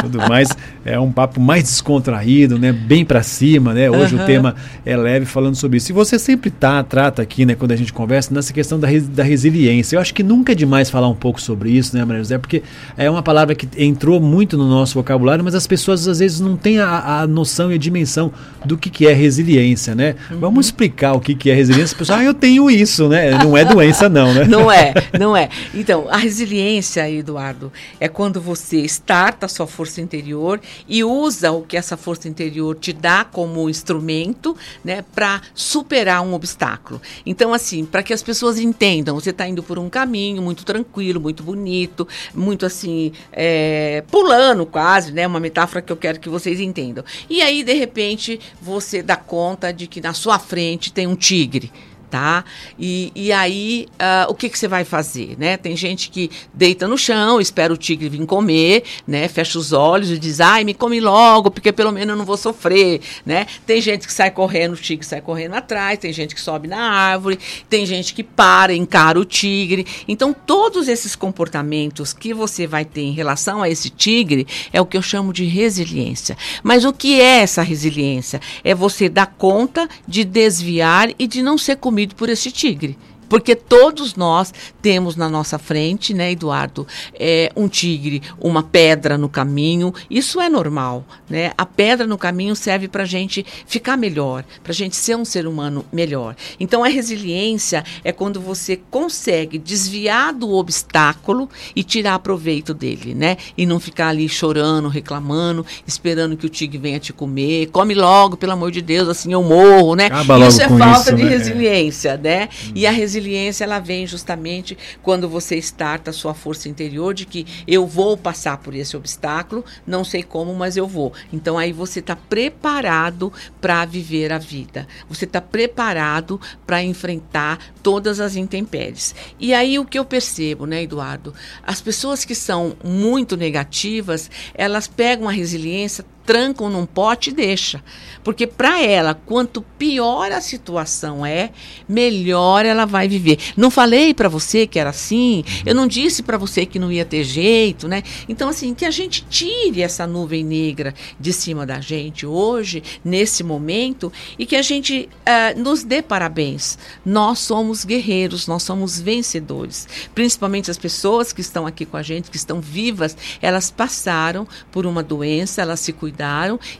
Tudo 0.00 0.18
mais, 0.18 0.48
é 0.84 0.98
um 0.98 1.10
papo 1.10 1.40
mais 1.40 1.64
descontraído, 1.64 2.58
né, 2.58 2.72
bem 2.72 3.04
para 3.04 3.22
cima, 3.22 3.74
né? 3.74 3.90
Hoje 3.90 4.14
uhum. 4.14 4.22
o 4.22 4.26
tema 4.26 4.54
é 4.84 4.96
leve 4.96 5.26
falando 5.26 5.56
sobre 5.56 5.78
isso. 5.78 5.90
E 5.90 5.94
você 5.94 6.18
sempre 6.18 6.50
tá 6.50 6.82
trata 6.82 7.22
aqui, 7.22 7.44
né, 7.44 7.54
quando 7.54 7.72
a 7.72 7.76
gente 7.76 7.92
conversa 7.92 8.32
nessa 8.32 8.52
questão 8.52 8.78
da, 8.78 8.88
da 9.10 9.22
resiliência. 9.22 9.96
Eu 9.96 10.00
acho 10.00 10.14
que 10.14 10.22
nunca 10.22 10.52
é 10.52 10.54
demais 10.54 10.88
falar 10.88 11.08
um 11.08 11.14
pouco 11.14 11.40
sobre 11.40 11.70
isso, 11.70 11.96
né, 11.96 12.04
Maria 12.04 12.22
José, 12.22 12.38
porque 12.38 12.62
é 12.96 13.10
uma 13.10 13.22
palavra 13.22 13.54
que 13.54 13.68
entrou 13.76 14.20
muito 14.20 14.56
no 14.56 14.68
nosso 14.68 14.94
vocabulário, 14.94 15.44
mas 15.44 15.54
as 15.54 15.66
pessoas 15.66 16.06
às 16.06 16.18
vezes 16.18 16.40
não 16.40 16.56
têm 16.56 16.78
a, 16.78 17.20
a 17.20 17.26
noção 17.26 17.56
noção 17.56 17.72
e 17.72 17.74
a 17.74 17.78
dimensão 17.78 18.32
do 18.64 18.76
que, 18.76 18.90
que 18.90 19.06
é 19.06 19.12
resiliência, 19.12 19.94
né? 19.94 20.16
Uhum. 20.30 20.40
Vamos 20.40 20.66
explicar 20.66 21.12
o 21.12 21.20
que, 21.20 21.34
que 21.34 21.50
é 21.50 21.54
resiliência. 21.54 21.96
Pessoal, 21.96 22.18
ah, 22.18 22.24
eu 22.24 22.34
tenho 22.34 22.70
isso, 22.70 23.08
né? 23.08 23.30
Não 23.30 23.56
é 23.56 23.64
doença, 23.64 24.08
não, 24.08 24.34
né? 24.34 24.44
Não 24.44 24.70
é, 24.70 24.92
não 25.18 25.36
é. 25.36 25.48
Então, 25.72 26.06
a 26.10 26.16
resiliência, 26.16 27.08
Eduardo, 27.10 27.72
é 28.00 28.08
quando 28.08 28.40
você 28.40 28.78
starta 28.84 29.46
a 29.46 29.48
sua 29.48 29.66
força 29.66 29.85
força 29.86 30.00
interior 30.00 30.60
e 30.88 31.04
usa 31.04 31.52
o 31.52 31.62
que 31.62 31.76
essa 31.76 31.96
força 31.96 32.28
interior 32.28 32.76
te 32.76 32.92
dá 32.92 33.24
como 33.24 33.70
instrumento, 33.70 34.56
né, 34.84 35.04
para 35.14 35.40
superar 35.54 36.22
um 36.22 36.34
obstáculo. 36.34 37.00
Então, 37.24 37.54
assim, 37.54 37.84
para 37.84 38.02
que 38.02 38.12
as 38.12 38.22
pessoas 38.22 38.58
entendam, 38.58 39.14
você 39.14 39.30
está 39.30 39.46
indo 39.46 39.62
por 39.62 39.78
um 39.78 39.88
caminho 39.88 40.42
muito 40.42 40.64
tranquilo, 40.64 41.20
muito 41.20 41.44
bonito, 41.44 42.06
muito 42.34 42.66
assim, 42.66 43.12
é, 43.32 44.02
pulando 44.10 44.66
quase, 44.66 45.12
né, 45.12 45.24
uma 45.26 45.38
metáfora 45.38 45.80
que 45.80 45.92
eu 45.92 45.96
quero 45.96 46.18
que 46.18 46.28
vocês 46.28 46.58
entendam. 46.58 47.04
E 47.30 47.40
aí, 47.40 47.62
de 47.62 47.74
repente, 47.74 48.40
você 48.60 49.02
dá 49.02 49.16
conta 49.16 49.72
de 49.72 49.86
que 49.86 50.00
na 50.00 50.12
sua 50.12 50.38
frente 50.38 50.92
tem 50.92 51.06
um 51.06 51.14
tigre 51.14 51.70
tá? 52.10 52.44
E, 52.78 53.12
e 53.14 53.32
aí, 53.32 53.86
uh, 53.94 54.30
o 54.30 54.34
que, 54.34 54.48
que 54.48 54.58
você 54.58 54.68
vai 54.68 54.84
fazer, 54.84 55.36
né? 55.38 55.56
Tem 55.56 55.76
gente 55.76 56.10
que 56.10 56.30
deita 56.52 56.86
no 56.86 56.96
chão, 56.96 57.40
espera 57.40 57.72
o 57.72 57.76
tigre 57.76 58.08
vir 58.08 58.24
comer, 58.26 58.84
né? 59.06 59.28
Fecha 59.28 59.58
os 59.58 59.72
olhos 59.72 60.10
e 60.10 60.18
diz, 60.18 60.40
ai, 60.40 60.64
me 60.64 60.74
come 60.74 61.00
logo, 61.00 61.50
porque 61.50 61.72
pelo 61.72 61.92
menos 61.92 62.10
eu 62.10 62.16
não 62.16 62.24
vou 62.24 62.36
sofrer, 62.36 63.00
né? 63.24 63.46
Tem 63.66 63.80
gente 63.80 64.06
que 64.06 64.12
sai 64.12 64.30
correndo, 64.30 64.74
o 64.74 64.76
tigre 64.76 65.04
sai 65.04 65.20
correndo 65.20 65.54
atrás, 65.54 65.98
tem 65.98 66.12
gente 66.12 66.34
que 66.34 66.40
sobe 66.40 66.68
na 66.68 66.78
árvore, 66.78 67.38
tem 67.68 67.84
gente 67.84 68.14
que 68.14 68.22
para, 68.22 68.74
encara 68.74 69.18
o 69.18 69.24
tigre. 69.24 69.86
Então, 70.06 70.34
todos 70.34 70.88
esses 70.88 71.16
comportamentos 71.16 72.12
que 72.12 72.32
você 72.32 72.66
vai 72.66 72.84
ter 72.84 73.02
em 73.02 73.12
relação 73.12 73.62
a 73.62 73.68
esse 73.68 73.90
tigre 73.90 74.46
é 74.72 74.80
o 74.80 74.86
que 74.86 74.96
eu 74.96 75.02
chamo 75.02 75.32
de 75.32 75.44
resiliência. 75.44 76.36
Mas 76.62 76.84
o 76.84 76.92
que 76.92 77.20
é 77.20 77.40
essa 77.40 77.62
resiliência? 77.62 78.40
É 78.62 78.74
você 78.74 79.08
dar 79.08 79.26
conta 79.26 79.88
de 80.06 80.24
desviar 80.24 81.10
e 81.18 81.26
de 81.26 81.42
não 81.42 81.58
ser 81.58 81.76
comido 81.76 81.95
por 82.14 82.28
esse 82.28 82.50
tigre. 82.50 82.96
Porque 83.28 83.54
todos 83.54 84.14
nós 84.14 84.52
temos 84.80 85.16
na 85.16 85.28
nossa 85.28 85.58
frente, 85.58 86.14
né, 86.14 86.32
Eduardo, 86.32 86.86
é, 87.14 87.50
um 87.56 87.68
tigre, 87.68 88.22
uma 88.40 88.62
pedra 88.62 89.18
no 89.18 89.28
caminho. 89.28 89.92
Isso 90.08 90.40
é 90.40 90.48
normal, 90.48 91.04
né? 91.28 91.52
A 91.58 91.66
pedra 91.66 92.06
no 92.06 92.16
caminho 92.16 92.54
serve 92.54 92.88
para 92.88 93.02
a 93.02 93.06
gente 93.06 93.44
ficar 93.66 93.96
melhor, 93.96 94.44
para 94.62 94.72
a 94.72 94.74
gente 94.74 94.96
ser 94.96 95.16
um 95.16 95.24
ser 95.24 95.46
humano 95.46 95.84
melhor. 95.92 96.36
Então, 96.60 96.84
a 96.84 96.88
resiliência 96.88 97.84
é 98.04 98.12
quando 98.12 98.40
você 98.40 98.80
consegue 98.90 99.58
desviar 99.58 100.32
do 100.32 100.52
obstáculo 100.52 101.48
e 101.74 101.82
tirar 101.82 102.18
proveito 102.20 102.72
dele, 102.72 103.14
né? 103.14 103.36
E 103.56 103.66
não 103.66 103.80
ficar 103.80 104.08
ali 104.08 104.28
chorando, 104.28 104.88
reclamando, 104.88 105.66
esperando 105.86 106.36
que 106.36 106.46
o 106.46 106.48
tigre 106.48 106.78
venha 106.78 107.00
te 107.00 107.12
comer. 107.12 107.66
Come 107.72 107.94
logo, 107.94 108.36
pelo 108.36 108.52
amor 108.52 108.70
de 108.70 108.80
Deus, 108.80 109.08
assim 109.08 109.32
eu 109.32 109.42
morro, 109.42 109.94
né? 109.94 110.06
Acaba 110.06 110.46
isso 110.46 110.62
é 110.62 110.68
falta 110.68 111.10
isso, 111.10 111.16
de 111.16 111.24
né? 111.24 111.30
resiliência, 111.30 112.16
né? 112.16 112.48
Hum. 112.66 112.72
E 112.74 112.86
a 112.86 112.90
resiliência 112.90 113.15
resiliência 113.16 113.64
ela 113.64 113.78
vem 113.78 114.06
justamente 114.06 114.76
quando 115.02 115.28
você 115.28 115.56
starta 115.56 116.10
a 116.10 116.14
sua 116.14 116.34
força 116.34 116.68
interior 116.68 117.14
de 117.14 117.24
que 117.24 117.46
eu 117.66 117.86
vou 117.86 118.16
passar 118.16 118.58
por 118.58 118.74
esse 118.74 118.96
obstáculo, 118.96 119.64
não 119.86 120.04
sei 120.04 120.22
como, 120.22 120.54
mas 120.54 120.76
eu 120.76 120.86
vou. 120.86 121.12
Então 121.32 121.56
aí 121.56 121.72
você 121.72 122.00
está 122.00 122.14
preparado 122.14 123.32
para 123.60 123.84
viver 123.84 124.32
a 124.32 124.38
vida. 124.38 124.86
Você 125.08 125.24
está 125.24 125.40
preparado 125.40 126.40
para 126.66 126.82
enfrentar 126.82 127.58
todas 127.82 128.20
as 128.20 128.36
intempéries. 128.36 129.14
E 129.40 129.54
aí 129.54 129.78
o 129.78 129.84
que 129.84 129.98
eu 129.98 130.04
percebo, 130.04 130.66
né, 130.66 130.82
Eduardo? 130.82 131.32
As 131.62 131.80
pessoas 131.80 132.24
que 132.24 132.34
são 132.34 132.76
muito 132.84 133.36
negativas, 133.36 134.30
elas 134.54 134.86
pegam 134.86 135.28
a 135.28 135.32
resiliência 135.32 136.04
trancam 136.26 136.68
num 136.68 136.84
pote 136.84 137.30
e 137.30 137.32
deixa. 137.32 137.82
Porque 138.24 138.46
para 138.46 138.82
ela, 138.82 139.14
quanto 139.14 139.62
pior 139.78 140.32
a 140.32 140.40
situação 140.40 141.24
é, 141.24 141.50
melhor 141.88 142.66
ela 142.66 142.84
vai 142.84 143.06
viver. 143.06 143.38
Não 143.56 143.70
falei 143.70 144.12
para 144.12 144.28
você 144.28 144.66
que 144.66 144.80
era 144.80 144.90
assim, 144.90 145.44
eu 145.64 145.74
não 145.74 145.86
disse 145.86 146.24
para 146.24 146.36
você 146.36 146.66
que 146.66 146.78
não 146.78 146.90
ia 146.90 147.04
ter 147.04 147.22
jeito, 147.22 147.86
né? 147.86 148.02
Então 148.28 148.48
assim, 148.48 148.74
que 148.74 148.84
a 148.84 148.90
gente 148.90 149.24
tire 149.30 149.80
essa 149.80 150.06
nuvem 150.06 150.44
negra 150.44 150.92
de 151.20 151.32
cima 151.32 151.64
da 151.64 151.80
gente 151.80 152.26
hoje, 152.26 152.82
nesse 153.04 153.44
momento, 153.44 154.12
e 154.36 154.44
que 154.44 154.56
a 154.56 154.62
gente 154.62 155.08
uh, 155.20 155.60
nos 155.60 155.84
dê 155.84 156.02
parabéns. 156.02 156.76
Nós 157.04 157.38
somos 157.38 157.84
guerreiros, 157.84 158.48
nós 158.48 158.64
somos 158.64 159.00
vencedores. 159.00 159.86
Principalmente 160.14 160.70
as 160.70 160.78
pessoas 160.78 161.32
que 161.32 161.40
estão 161.40 161.64
aqui 161.64 161.86
com 161.86 161.96
a 161.96 162.02
gente, 162.02 162.30
que 162.30 162.36
estão 162.36 162.60
vivas, 162.60 163.16
elas 163.40 163.70
passaram 163.70 164.48
por 164.72 164.84
uma 164.84 165.02
doença, 165.02 165.62
elas 165.62 165.78
se 165.78 165.92
cuidaram 165.92 166.15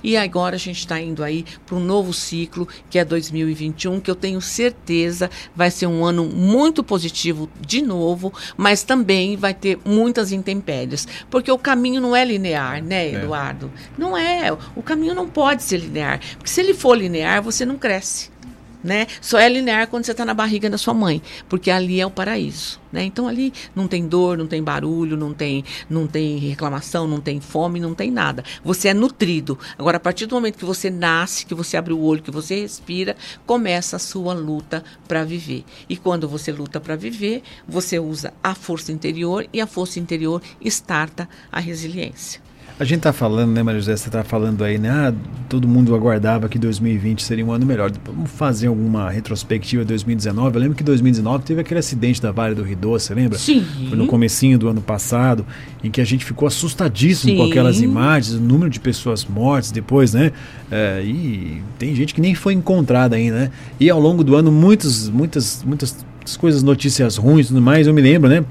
e 0.03 0.17
agora 0.17 0.57
a 0.57 0.59
gente 0.59 0.79
está 0.79 1.01
indo 1.01 1.23
aí 1.23 1.45
para 1.65 1.77
um 1.77 1.81
novo 1.81 2.13
ciclo 2.13 2.67
que 2.89 2.99
é 2.99 3.05
2021, 3.05 4.01
que 4.01 4.11
eu 4.11 4.15
tenho 4.15 4.41
certeza 4.41 5.31
vai 5.55 5.71
ser 5.71 5.87
um 5.87 6.05
ano 6.05 6.25
muito 6.25 6.83
positivo 6.83 7.49
de 7.61 7.83
novo, 7.83 8.33
mas 8.57 8.83
também 8.83 9.37
vai 9.37 9.55
ter 9.55 9.79
muitas 9.85 10.33
intempéries, 10.33 11.07
porque 11.31 11.51
o 11.51 11.59
caminho 11.59 12.01
não 12.01 12.15
é 12.15 12.25
linear, 12.25 12.83
né, 12.83 13.09
é. 13.09 13.15
Eduardo? 13.15 13.71
É. 13.75 13.81
Não 13.99 14.17
é. 14.17 14.53
O 14.75 14.83
caminho 14.83 15.15
não 15.15 15.29
pode 15.29 15.63
ser 15.63 15.79
linear, 15.79 16.21
porque 16.37 16.51
se 16.51 16.61
ele 16.61 16.75
for 16.75 16.97
linear, 16.97 17.43
você 17.43 17.65
não 17.65 17.77
cresce 17.77 18.36
né? 18.83 19.07
Só 19.21 19.39
é 19.39 19.49
linear 19.49 19.89
quando 19.89 20.05
você 20.05 20.13
está 20.13 20.25
na 20.25 20.35
barriga 20.35 20.71
da 20.71 20.79
sua 20.79 20.95
mãe, 20.95 21.23
porque 21.49 21.71
ali 21.71 22.01
é 22.01 22.07
o 22.07 22.11
paraíso, 22.11 22.81
né? 22.93 23.05
Então 23.05 23.29
ali 23.29 23.53
não 23.75 23.89
tem 23.89 24.07
dor, 24.07 24.39
não 24.39 24.47
tem 24.47 24.63
barulho, 24.63 25.17
não 25.17 25.33
tem, 25.33 25.65
não 25.89 26.07
tem 26.07 26.39
reclamação, 26.39 27.07
não 27.07 27.21
tem 27.21 27.41
fome, 27.41 27.81
não 27.81 27.95
tem 27.95 28.11
nada. 28.11 28.45
Você 28.65 28.89
é 28.89 28.95
nutrido. 28.95 29.59
Agora, 29.79 29.97
a 29.97 30.01
partir 30.01 30.27
do 30.27 30.35
momento 30.35 30.59
que 30.59 30.65
você 30.65 30.91
nasce, 30.91 31.47
que 31.47 31.55
você 31.55 31.77
abre 31.77 31.93
o 31.93 32.01
olho, 32.01 32.23
que 32.23 32.31
você 32.31 32.61
respira, 32.61 33.17
começa 33.47 33.97
a 33.97 33.99
sua 33.99 34.35
luta 34.35 34.85
para 35.07 35.25
viver. 35.25 35.65
E 35.89 35.97
quando 35.97 36.29
você 36.29 36.53
luta 36.53 36.81
para 36.81 36.97
viver, 36.97 37.43
você 37.67 37.99
usa 37.99 38.33
a 38.43 38.55
força 38.55 38.93
interior 38.93 39.47
e 39.53 39.61
a 39.61 39.67
força 39.67 39.99
interior 39.99 40.43
starta 40.61 41.29
a 41.51 41.61
resiliência. 41.61 42.41
A 42.79 42.85
gente 42.85 42.99
está 42.99 43.13
falando, 43.13 43.53
né, 43.53 43.63
Maria 43.63 43.81
José, 43.81 43.97
você 43.97 44.09
está 44.09 44.23
falando 44.23 44.63
aí, 44.63 44.77
né? 44.77 44.91
Ah, 44.91 45.15
todo 45.49 45.67
mundo 45.67 45.95
aguardava 45.95 46.47
que 46.47 46.59
2020 46.59 47.23
seria 47.23 47.47
um 47.47 47.51
ano 47.51 47.65
melhor. 47.65 47.91
Vamos 48.05 48.31
fazer 48.31 48.67
alguma 48.67 49.09
retrospectiva 49.09 49.83
de 49.83 49.89
2019. 49.89 50.57
Eu 50.57 50.61
lembro 50.61 50.77
que 50.77 50.85
2019 50.85 51.45
teve 51.45 51.63
aquele 51.63 51.81
acidente 51.81 52.21
da 52.21 52.31
Vale 52.33 52.55
do 52.55 52.63
Ridô, 52.63 52.91
você 52.91 53.15
lembra? 53.15 53.39
Sim. 53.39 53.65
Foi 53.89 53.97
no 53.97 54.07
comecinho 54.07 54.59
do 54.59 54.69
ano 54.69 54.83
passado, 54.83 55.47
em 55.83 55.91
que 55.91 56.03
a 56.03 56.05
gente 56.05 56.23
ficou 56.23 56.47
assustadíssimo 56.47 57.33
Sim. 57.33 57.39
com 57.39 57.45
aquelas 57.45 57.81
imagens, 57.81 58.37
o 58.37 58.41
número 58.43 58.69
de 58.69 58.79
pessoas 58.79 59.25
mortas 59.25 59.71
depois, 59.71 60.13
né? 60.13 60.31
É, 60.71 61.03
e 61.03 61.63
tem 61.79 61.95
gente 61.95 62.13
que 62.13 62.21
nem 62.21 62.35
foi 62.35 62.53
encontrada 62.53 63.17
ainda, 63.17 63.39
né? 63.39 63.51
E 63.81 63.89
ao 63.89 63.99
longo 63.99 64.23
do 64.23 64.37
ano, 64.37 64.53
muitos, 64.53 65.09
muitas, 65.09 65.65
muitas 65.65 65.97
coisas, 66.37 66.63
notícias 66.63 67.17
ruins 67.17 67.47
e 67.47 67.49
tudo 67.49 67.63
mais. 67.63 67.87
Eu 67.87 67.95
me 67.95 68.03
lembro, 68.03 68.29
né? 68.29 68.45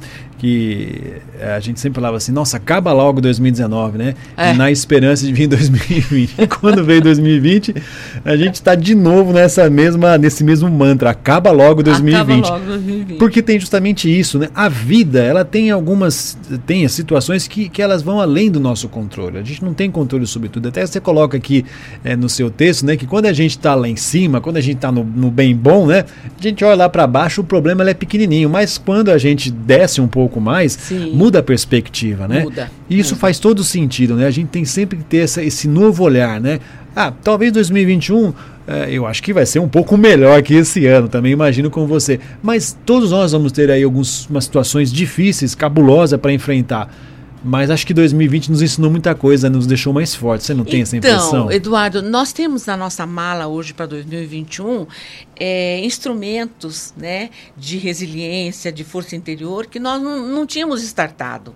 Que 0.45 1.21
a 1.41 1.59
gente 1.59 1.79
sempre 1.79 1.95
falava 1.95 2.17
assim, 2.17 2.31
nossa, 2.31 2.57
acaba 2.57 2.91
logo 2.93 3.21
2019, 3.21 3.97
né? 3.97 4.15
É. 4.37 4.53
Na 4.53 4.71
esperança 4.71 5.25
de 5.25 5.33
vir 5.33 5.47
2020. 5.47 6.47
Quando 6.59 6.83
veio 6.83 7.01
2020, 7.01 7.75
a 8.23 8.35
gente 8.35 8.55
está 8.55 8.75
de 8.75 8.95
novo 8.95 9.33
nessa 9.33 9.69
mesma, 9.69 10.17
nesse 10.17 10.43
mesmo 10.43 10.69
mantra, 10.69 11.09
acaba 11.11 11.51
logo 11.51 11.83
2020. 11.83 12.15
Acaba 12.15 12.59
logo 12.59 12.65
2020. 12.65 13.17
Porque 13.17 13.41
tem 13.41 13.59
justamente 13.59 14.07
isso, 14.07 14.39
né? 14.39 14.49
A 14.55 14.69
vida, 14.69 15.21
ela 15.21 15.43
tem 15.43 15.71
algumas, 15.71 16.37
tem 16.65 16.87
situações 16.87 17.47
que, 17.47 17.69
que 17.69 17.81
elas 17.81 18.01
vão 18.01 18.19
além 18.19 18.49
do 18.49 18.59
nosso 18.59 18.87
controle. 18.87 19.37
A 19.37 19.43
gente 19.43 19.63
não 19.63 19.73
tem 19.73 19.91
controle 19.91 20.25
sobre 20.25 20.49
tudo. 20.49 20.69
Até 20.69 20.85
você 20.85 20.99
coloca 20.99 21.37
aqui 21.37 21.65
é, 22.03 22.15
no 22.15 22.29
seu 22.29 22.49
texto, 22.49 22.85
né? 22.85 22.95
Que 22.95 23.05
quando 23.05 23.25
a 23.25 23.33
gente 23.33 23.51
está 23.51 23.75
lá 23.75 23.87
em 23.87 23.95
cima, 23.95 24.39
quando 24.39 24.57
a 24.57 24.61
gente 24.61 24.77
está 24.77 24.91
no, 24.91 25.03
no 25.03 25.29
bem 25.29 25.55
bom, 25.55 25.87
né? 25.87 26.05
A 26.39 26.41
gente 26.41 26.63
olha 26.63 26.75
lá 26.75 26.89
para 26.89 27.05
baixo, 27.05 27.41
o 27.41 27.43
problema 27.43 27.75
problema 27.75 27.89
é 27.89 27.93
pequenininho, 27.93 28.49
mas 28.49 28.77
quando 28.77 29.09
a 29.09 29.17
gente 29.17 29.51
desce 29.51 29.99
um 29.99 30.07
pouco 30.07 30.34
mais, 30.39 30.73
Sim. 30.73 31.11
muda 31.13 31.39
a 31.39 31.43
perspectiva, 31.43 32.27
né? 32.27 32.43
Muda. 32.43 32.71
E 32.89 32.99
isso 32.99 33.11
muda. 33.15 33.21
faz 33.21 33.39
todo 33.39 33.63
sentido, 33.63 34.15
né? 34.15 34.27
A 34.27 34.31
gente 34.31 34.49
tem 34.49 34.65
sempre 34.65 34.97
que 34.97 35.03
ter 35.03 35.17
essa, 35.17 35.43
esse 35.43 35.67
novo 35.67 36.03
olhar, 36.03 36.39
né? 36.39 36.59
Ah, 36.95 37.11
talvez 37.11 37.51
2021 37.51 38.33
é, 38.67 38.89
eu 38.89 39.05
acho 39.05 39.21
que 39.21 39.31
vai 39.31 39.45
ser 39.45 39.59
um 39.59 39.67
pouco 39.67 39.95
melhor 39.95 40.41
que 40.41 40.53
esse 40.55 40.85
ano, 40.87 41.07
também 41.07 41.31
imagino 41.31 41.69
com 41.69 41.85
você. 41.85 42.19
Mas 42.41 42.75
todos 42.85 43.11
nós 43.11 43.31
vamos 43.31 43.51
ter 43.51 43.69
aí 43.69 43.83
algumas 43.83 44.27
situações 44.41 44.91
difíceis, 44.91 45.53
cabulosas 45.53 46.19
para 46.19 46.33
enfrentar. 46.33 46.91
Mas 47.47 47.69
acho 47.69 47.85
que 47.85 47.93
2020 47.93 48.49
nos 48.49 48.63
ensinou 48.63 48.89
muita 48.89 49.13
coisa, 49.13 49.47
nos 49.51 49.67
deixou 49.67 49.93
mais 49.93 50.15
fortes. 50.15 50.47
Você 50.47 50.53
não 50.55 50.65
tem 50.65 50.81
então, 50.81 50.81
essa 50.81 50.97
impressão? 50.97 51.27
Então, 51.27 51.51
Eduardo, 51.51 52.01
nós 52.01 52.33
temos 52.33 52.65
na 52.65 52.75
nossa 52.75 53.05
mala 53.05 53.45
hoje 53.45 53.71
para 53.71 53.85
2021 53.85 54.87
é, 55.39 55.79
instrumentos 55.85 56.91
né, 56.97 57.29
de 57.55 57.77
resiliência, 57.77 58.71
de 58.71 58.83
força 58.83 59.15
interior 59.15 59.67
que 59.67 59.79
nós 59.79 60.01
não, 60.01 60.27
não 60.27 60.45
tínhamos 60.47 60.81
startado. 60.81 61.55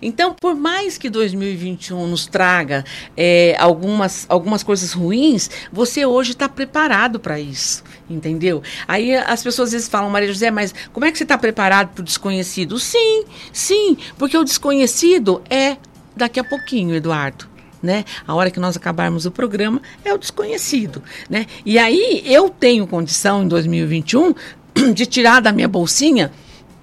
Então, 0.00 0.34
por 0.34 0.54
mais 0.54 0.96
que 0.98 1.10
2021 1.10 2.06
nos 2.06 2.26
traga 2.26 2.84
é, 3.16 3.56
algumas, 3.58 4.26
algumas 4.28 4.62
coisas 4.62 4.92
ruins, 4.92 5.50
você 5.72 6.04
hoje 6.06 6.32
está 6.32 6.48
preparado 6.48 7.18
para 7.18 7.38
isso, 7.40 7.82
entendeu? 8.08 8.62
Aí 8.86 9.14
as 9.14 9.42
pessoas 9.42 9.68
às 9.68 9.72
vezes 9.72 9.88
falam, 9.88 10.10
Maria 10.10 10.28
José, 10.28 10.50
mas 10.50 10.74
como 10.92 11.06
é 11.06 11.12
que 11.12 11.18
você 11.18 11.24
está 11.24 11.36
preparado 11.36 11.88
para 11.94 12.02
o 12.02 12.04
desconhecido? 12.04 12.78
Sim, 12.78 13.24
sim, 13.52 13.96
porque 14.16 14.36
o 14.36 14.44
desconhecido 14.44 15.42
é 15.50 15.76
daqui 16.16 16.40
a 16.40 16.44
pouquinho, 16.44 16.94
Eduardo. 16.94 17.46
Né? 17.80 18.04
A 18.26 18.34
hora 18.34 18.50
que 18.50 18.58
nós 18.58 18.76
acabarmos 18.76 19.24
o 19.24 19.30
programa 19.30 19.80
é 20.04 20.12
o 20.12 20.18
desconhecido, 20.18 21.00
né? 21.30 21.46
E 21.64 21.78
aí 21.78 22.24
eu 22.26 22.50
tenho 22.50 22.88
condição 22.88 23.44
em 23.44 23.46
2021 23.46 24.34
de 24.92 25.06
tirar 25.06 25.40
da 25.40 25.52
minha 25.52 25.68
bolsinha 25.68 26.32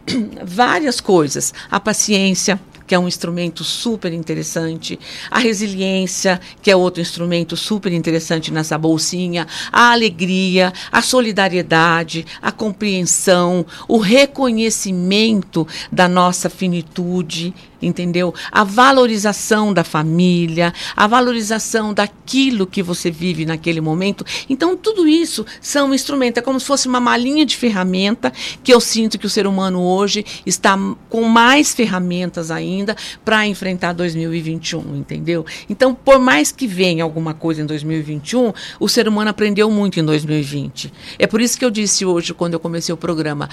várias 0.41 1.01
coisas, 1.01 1.53
a 1.69 1.81
paciência, 1.81 2.57
que 2.85 2.93
é 2.93 2.99
um 2.99 3.07
instrumento 3.07 3.63
super 3.63 4.13
interessante, 4.13 4.99
a 5.29 5.39
resiliência, 5.39 6.39
que 6.61 6.69
é 6.69 6.75
outro 6.75 7.01
instrumento 7.01 7.57
super 7.57 7.91
interessante 7.91 8.51
nessa 8.51 8.77
bolsinha, 8.77 9.47
a 9.71 9.91
alegria, 9.91 10.71
a 10.91 11.01
solidariedade, 11.01 12.25
a 12.41 12.51
compreensão, 12.51 13.65
o 13.87 13.97
reconhecimento 13.97 15.67
da 15.91 16.07
nossa 16.07 16.49
finitude 16.49 17.53
entendeu? 17.87 18.33
A 18.51 18.63
valorização 18.63 19.73
da 19.73 19.83
família, 19.83 20.73
a 20.95 21.07
valorização 21.07 21.93
daquilo 21.93 22.67
que 22.67 22.81
você 22.81 23.11
vive 23.11 23.45
naquele 23.45 23.81
momento. 23.81 24.25
Então, 24.49 24.75
tudo 24.75 25.07
isso 25.07 25.45
são 25.61 25.93
instrumentos, 25.93 26.39
é 26.39 26.41
como 26.41 26.59
se 26.59 26.65
fosse 26.65 26.87
uma 26.87 26.99
malinha 26.99 27.45
de 27.45 27.55
ferramenta 27.55 28.31
que 28.63 28.73
eu 28.73 28.79
sinto 28.79 29.17
que 29.17 29.25
o 29.25 29.29
ser 29.29 29.47
humano 29.47 29.81
hoje 29.81 30.25
está 30.45 30.77
com 31.09 31.23
mais 31.23 31.73
ferramentas 31.73 32.51
ainda 32.51 32.95
para 33.23 33.45
enfrentar 33.47 33.93
2021, 33.93 34.95
entendeu? 34.95 35.45
Então, 35.69 35.93
por 35.93 36.19
mais 36.19 36.51
que 36.51 36.67
venha 36.67 37.03
alguma 37.03 37.33
coisa 37.33 37.61
em 37.61 37.65
2021, 37.65 38.53
o 38.79 38.89
ser 38.89 39.07
humano 39.07 39.29
aprendeu 39.29 39.69
muito 39.69 39.99
em 39.99 40.05
2020. 40.05 40.91
É 41.19 41.27
por 41.27 41.41
isso 41.41 41.57
que 41.57 41.65
eu 41.65 41.71
disse 41.71 42.05
hoje, 42.05 42.33
quando 42.33 42.53
eu 42.53 42.59
comecei 42.59 42.93
o 42.93 42.97
programa, 42.97 43.49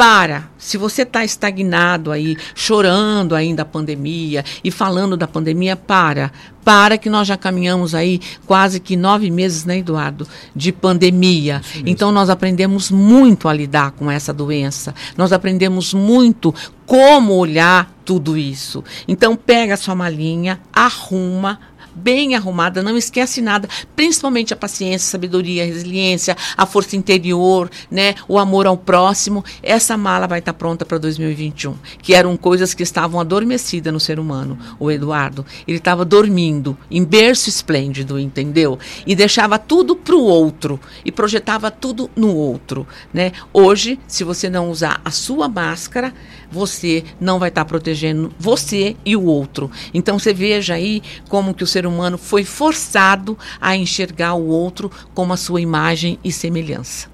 para. 0.00 0.48
Se 0.56 0.78
você 0.78 1.02
está 1.02 1.22
estagnado 1.22 2.10
aí, 2.10 2.34
chorando 2.54 3.34
ainda 3.34 3.60
a 3.60 3.66
pandemia 3.66 4.42
e 4.64 4.70
falando 4.70 5.14
da 5.14 5.28
pandemia, 5.28 5.76
para. 5.76 6.32
Para 6.64 6.96
que 6.96 7.10
nós 7.10 7.28
já 7.28 7.36
caminhamos 7.36 7.94
aí 7.94 8.18
quase 8.46 8.80
que 8.80 8.96
nove 8.96 9.30
meses, 9.30 9.66
né, 9.66 9.76
Eduardo, 9.76 10.26
de 10.56 10.72
pandemia. 10.72 11.60
Então 11.84 12.10
nós 12.10 12.30
aprendemos 12.30 12.90
muito 12.90 13.46
a 13.46 13.52
lidar 13.52 13.90
com 13.90 14.10
essa 14.10 14.32
doença. 14.32 14.94
Nós 15.18 15.34
aprendemos 15.34 15.92
muito 15.92 16.54
como 16.86 17.34
olhar 17.34 17.94
tudo 18.02 18.38
isso. 18.38 18.82
Então 19.06 19.36
pega 19.36 19.74
a 19.74 19.76
sua 19.76 19.94
malinha, 19.94 20.60
arruma, 20.72 21.60
bem 22.00 22.34
arrumada, 22.34 22.82
não 22.82 22.96
esquece 22.96 23.40
nada, 23.40 23.68
principalmente 23.94 24.52
a 24.52 24.56
paciência, 24.56 25.06
a 25.06 25.10
sabedoria, 25.10 25.62
a 25.62 25.66
resiliência, 25.66 26.36
a 26.56 26.66
força 26.66 26.96
interior, 26.96 27.70
né, 27.90 28.14
o 28.26 28.38
amor 28.38 28.66
ao 28.66 28.76
próximo. 28.76 29.44
Essa 29.62 29.96
mala 29.96 30.26
vai 30.26 30.38
estar 30.38 30.54
pronta 30.54 30.84
para 30.84 30.98
2021, 30.98 31.76
que 32.02 32.14
eram 32.14 32.36
coisas 32.36 32.74
que 32.74 32.82
estavam 32.82 33.20
adormecidas 33.20 33.92
no 33.92 34.00
ser 34.00 34.18
humano. 34.18 34.58
O 34.78 34.90
Eduardo, 34.90 35.44
ele 35.66 35.78
estava 35.78 36.04
dormindo 36.04 36.76
em 36.90 37.04
berço 37.04 37.48
esplêndido, 37.48 38.18
entendeu? 38.18 38.78
E 39.06 39.14
deixava 39.14 39.58
tudo 39.58 39.94
para 39.94 40.14
o 40.14 40.22
outro 40.22 40.80
e 41.04 41.12
projetava 41.12 41.70
tudo 41.70 42.10
no 42.16 42.34
outro, 42.34 42.86
né? 43.12 43.32
Hoje, 43.52 43.98
se 44.06 44.24
você 44.24 44.48
não 44.48 44.70
usar 44.70 45.00
a 45.04 45.10
sua 45.10 45.48
máscara, 45.48 46.12
você 46.50 47.04
não 47.20 47.38
vai 47.38 47.48
estar 47.48 47.64
protegendo 47.64 48.32
você 48.38 48.96
e 49.04 49.16
o 49.16 49.24
outro. 49.24 49.70
Então 49.94 50.18
você 50.18 50.32
veja 50.34 50.74
aí 50.74 51.02
como 51.28 51.54
que 51.54 51.64
o 51.64 51.66
ser 51.66 51.86
humano 51.86 52.18
foi 52.18 52.44
forçado 52.44 53.38
a 53.60 53.76
enxergar 53.76 54.34
o 54.34 54.46
outro 54.46 54.90
como 55.14 55.32
a 55.32 55.36
sua 55.36 55.60
imagem 55.60 56.18
e 56.24 56.32
semelhança. 56.32 57.08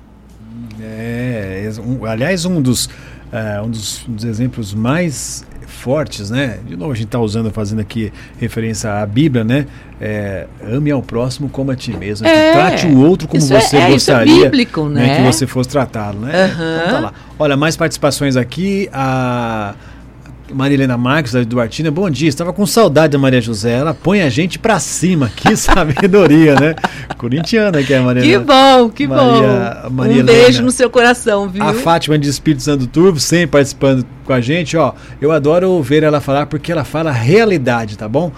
É, 0.81 1.71
um, 1.85 2.05
aliás, 2.05 2.45
um 2.45 2.61
dos, 2.61 2.87
uh, 2.87 3.65
um 3.65 3.71
dos, 3.71 4.07
um 4.09 4.13
dos 4.13 4.25
exemplos 4.25 4.75
mais 4.75 5.45
fortes, 5.67 6.31
né? 6.31 6.59
De 6.67 6.77
novo, 6.77 6.93
a 6.93 6.95
gente 6.95 7.07
está 7.07 7.19
usando, 7.19 7.51
fazendo 7.51 7.81
aqui 7.81 8.13
referência 8.39 8.91
à 9.03 9.07
Bíblia, 9.07 9.45
né? 9.45 9.67
É, 10.01 10.47
ame 10.63 10.91
ao 10.91 11.03
próximo 11.03 11.49
como 11.49 11.71
a 11.71 11.77
ti 11.77 11.97
mesmo. 11.97 12.27
É, 12.27 12.53
trate 12.53 12.87
o 12.87 13.01
outro 13.01 13.27
como 13.29 13.43
é, 13.43 13.47
você 13.61 13.77
é, 13.77 13.91
gostaria 13.91 14.41
é 14.41 14.45
bíblico, 14.45 14.89
né? 14.89 15.07
né? 15.07 15.17
que 15.17 15.33
você 15.33 15.47
fosse 15.47 15.69
tratado, 15.69 16.19
né? 16.19 16.47
Uhum. 16.47 16.77
Então, 16.77 16.91
tá 16.93 17.01
lá. 17.01 17.13
Olha, 17.39 17.57
mais 17.57 17.77
participações 17.77 18.37
aqui. 18.37 18.89
A 18.93 19.75
Marilena 20.53 20.97
Marques, 20.97 21.33
da 21.33 21.43
Duartina, 21.43 21.91
bom 21.91 22.09
dia. 22.09 22.29
Estava 22.29 22.53
com 22.53 22.65
saudade 22.67 23.13
da 23.13 23.19
Maria 23.19 23.41
José. 23.41 23.73
Ela 23.73 23.93
põe 23.93 24.23
a 24.23 24.29
gente 24.29 24.59
pra 24.59 24.79
cima. 24.79 25.31
Que 25.35 25.55
sabedoria, 25.57 26.55
né? 26.55 26.75
Corintiana 27.19 27.83
que 27.83 27.93
é 27.93 27.99
a 27.99 28.03
Maria. 28.03 28.23
Que 28.23 28.39
bom, 28.39 28.89
que 28.89 29.07
Maria, 29.07 29.83
bom. 29.85 29.91
Maria 29.91 30.13
um 30.13 30.19
Helena. 30.19 30.33
beijo 30.33 30.63
no 30.63 30.71
seu 30.71 30.89
coração, 30.89 31.49
viu? 31.49 31.65
A 31.65 31.75
Fátima 31.75 32.19
de 32.19 32.29
Espírito 32.29 32.63
Santo 32.63 32.87
Turvo, 32.87 33.19
sempre 33.19 33.49
participando 33.49 34.07
com 34.25 34.33
a 34.33 34.41
gente. 34.41 34.77
Ó, 34.77 34.93
eu 35.21 35.33
adoro 35.33 35.83
ver 35.83 36.05
ela 36.05 36.21
falar 36.21 36.47
porque 36.47 36.71
ela 36.71 36.85
fala 36.85 37.11
a 37.11 37.15
realidade, 37.15 37.99
tá 37.99 38.09
bom? 38.09 38.31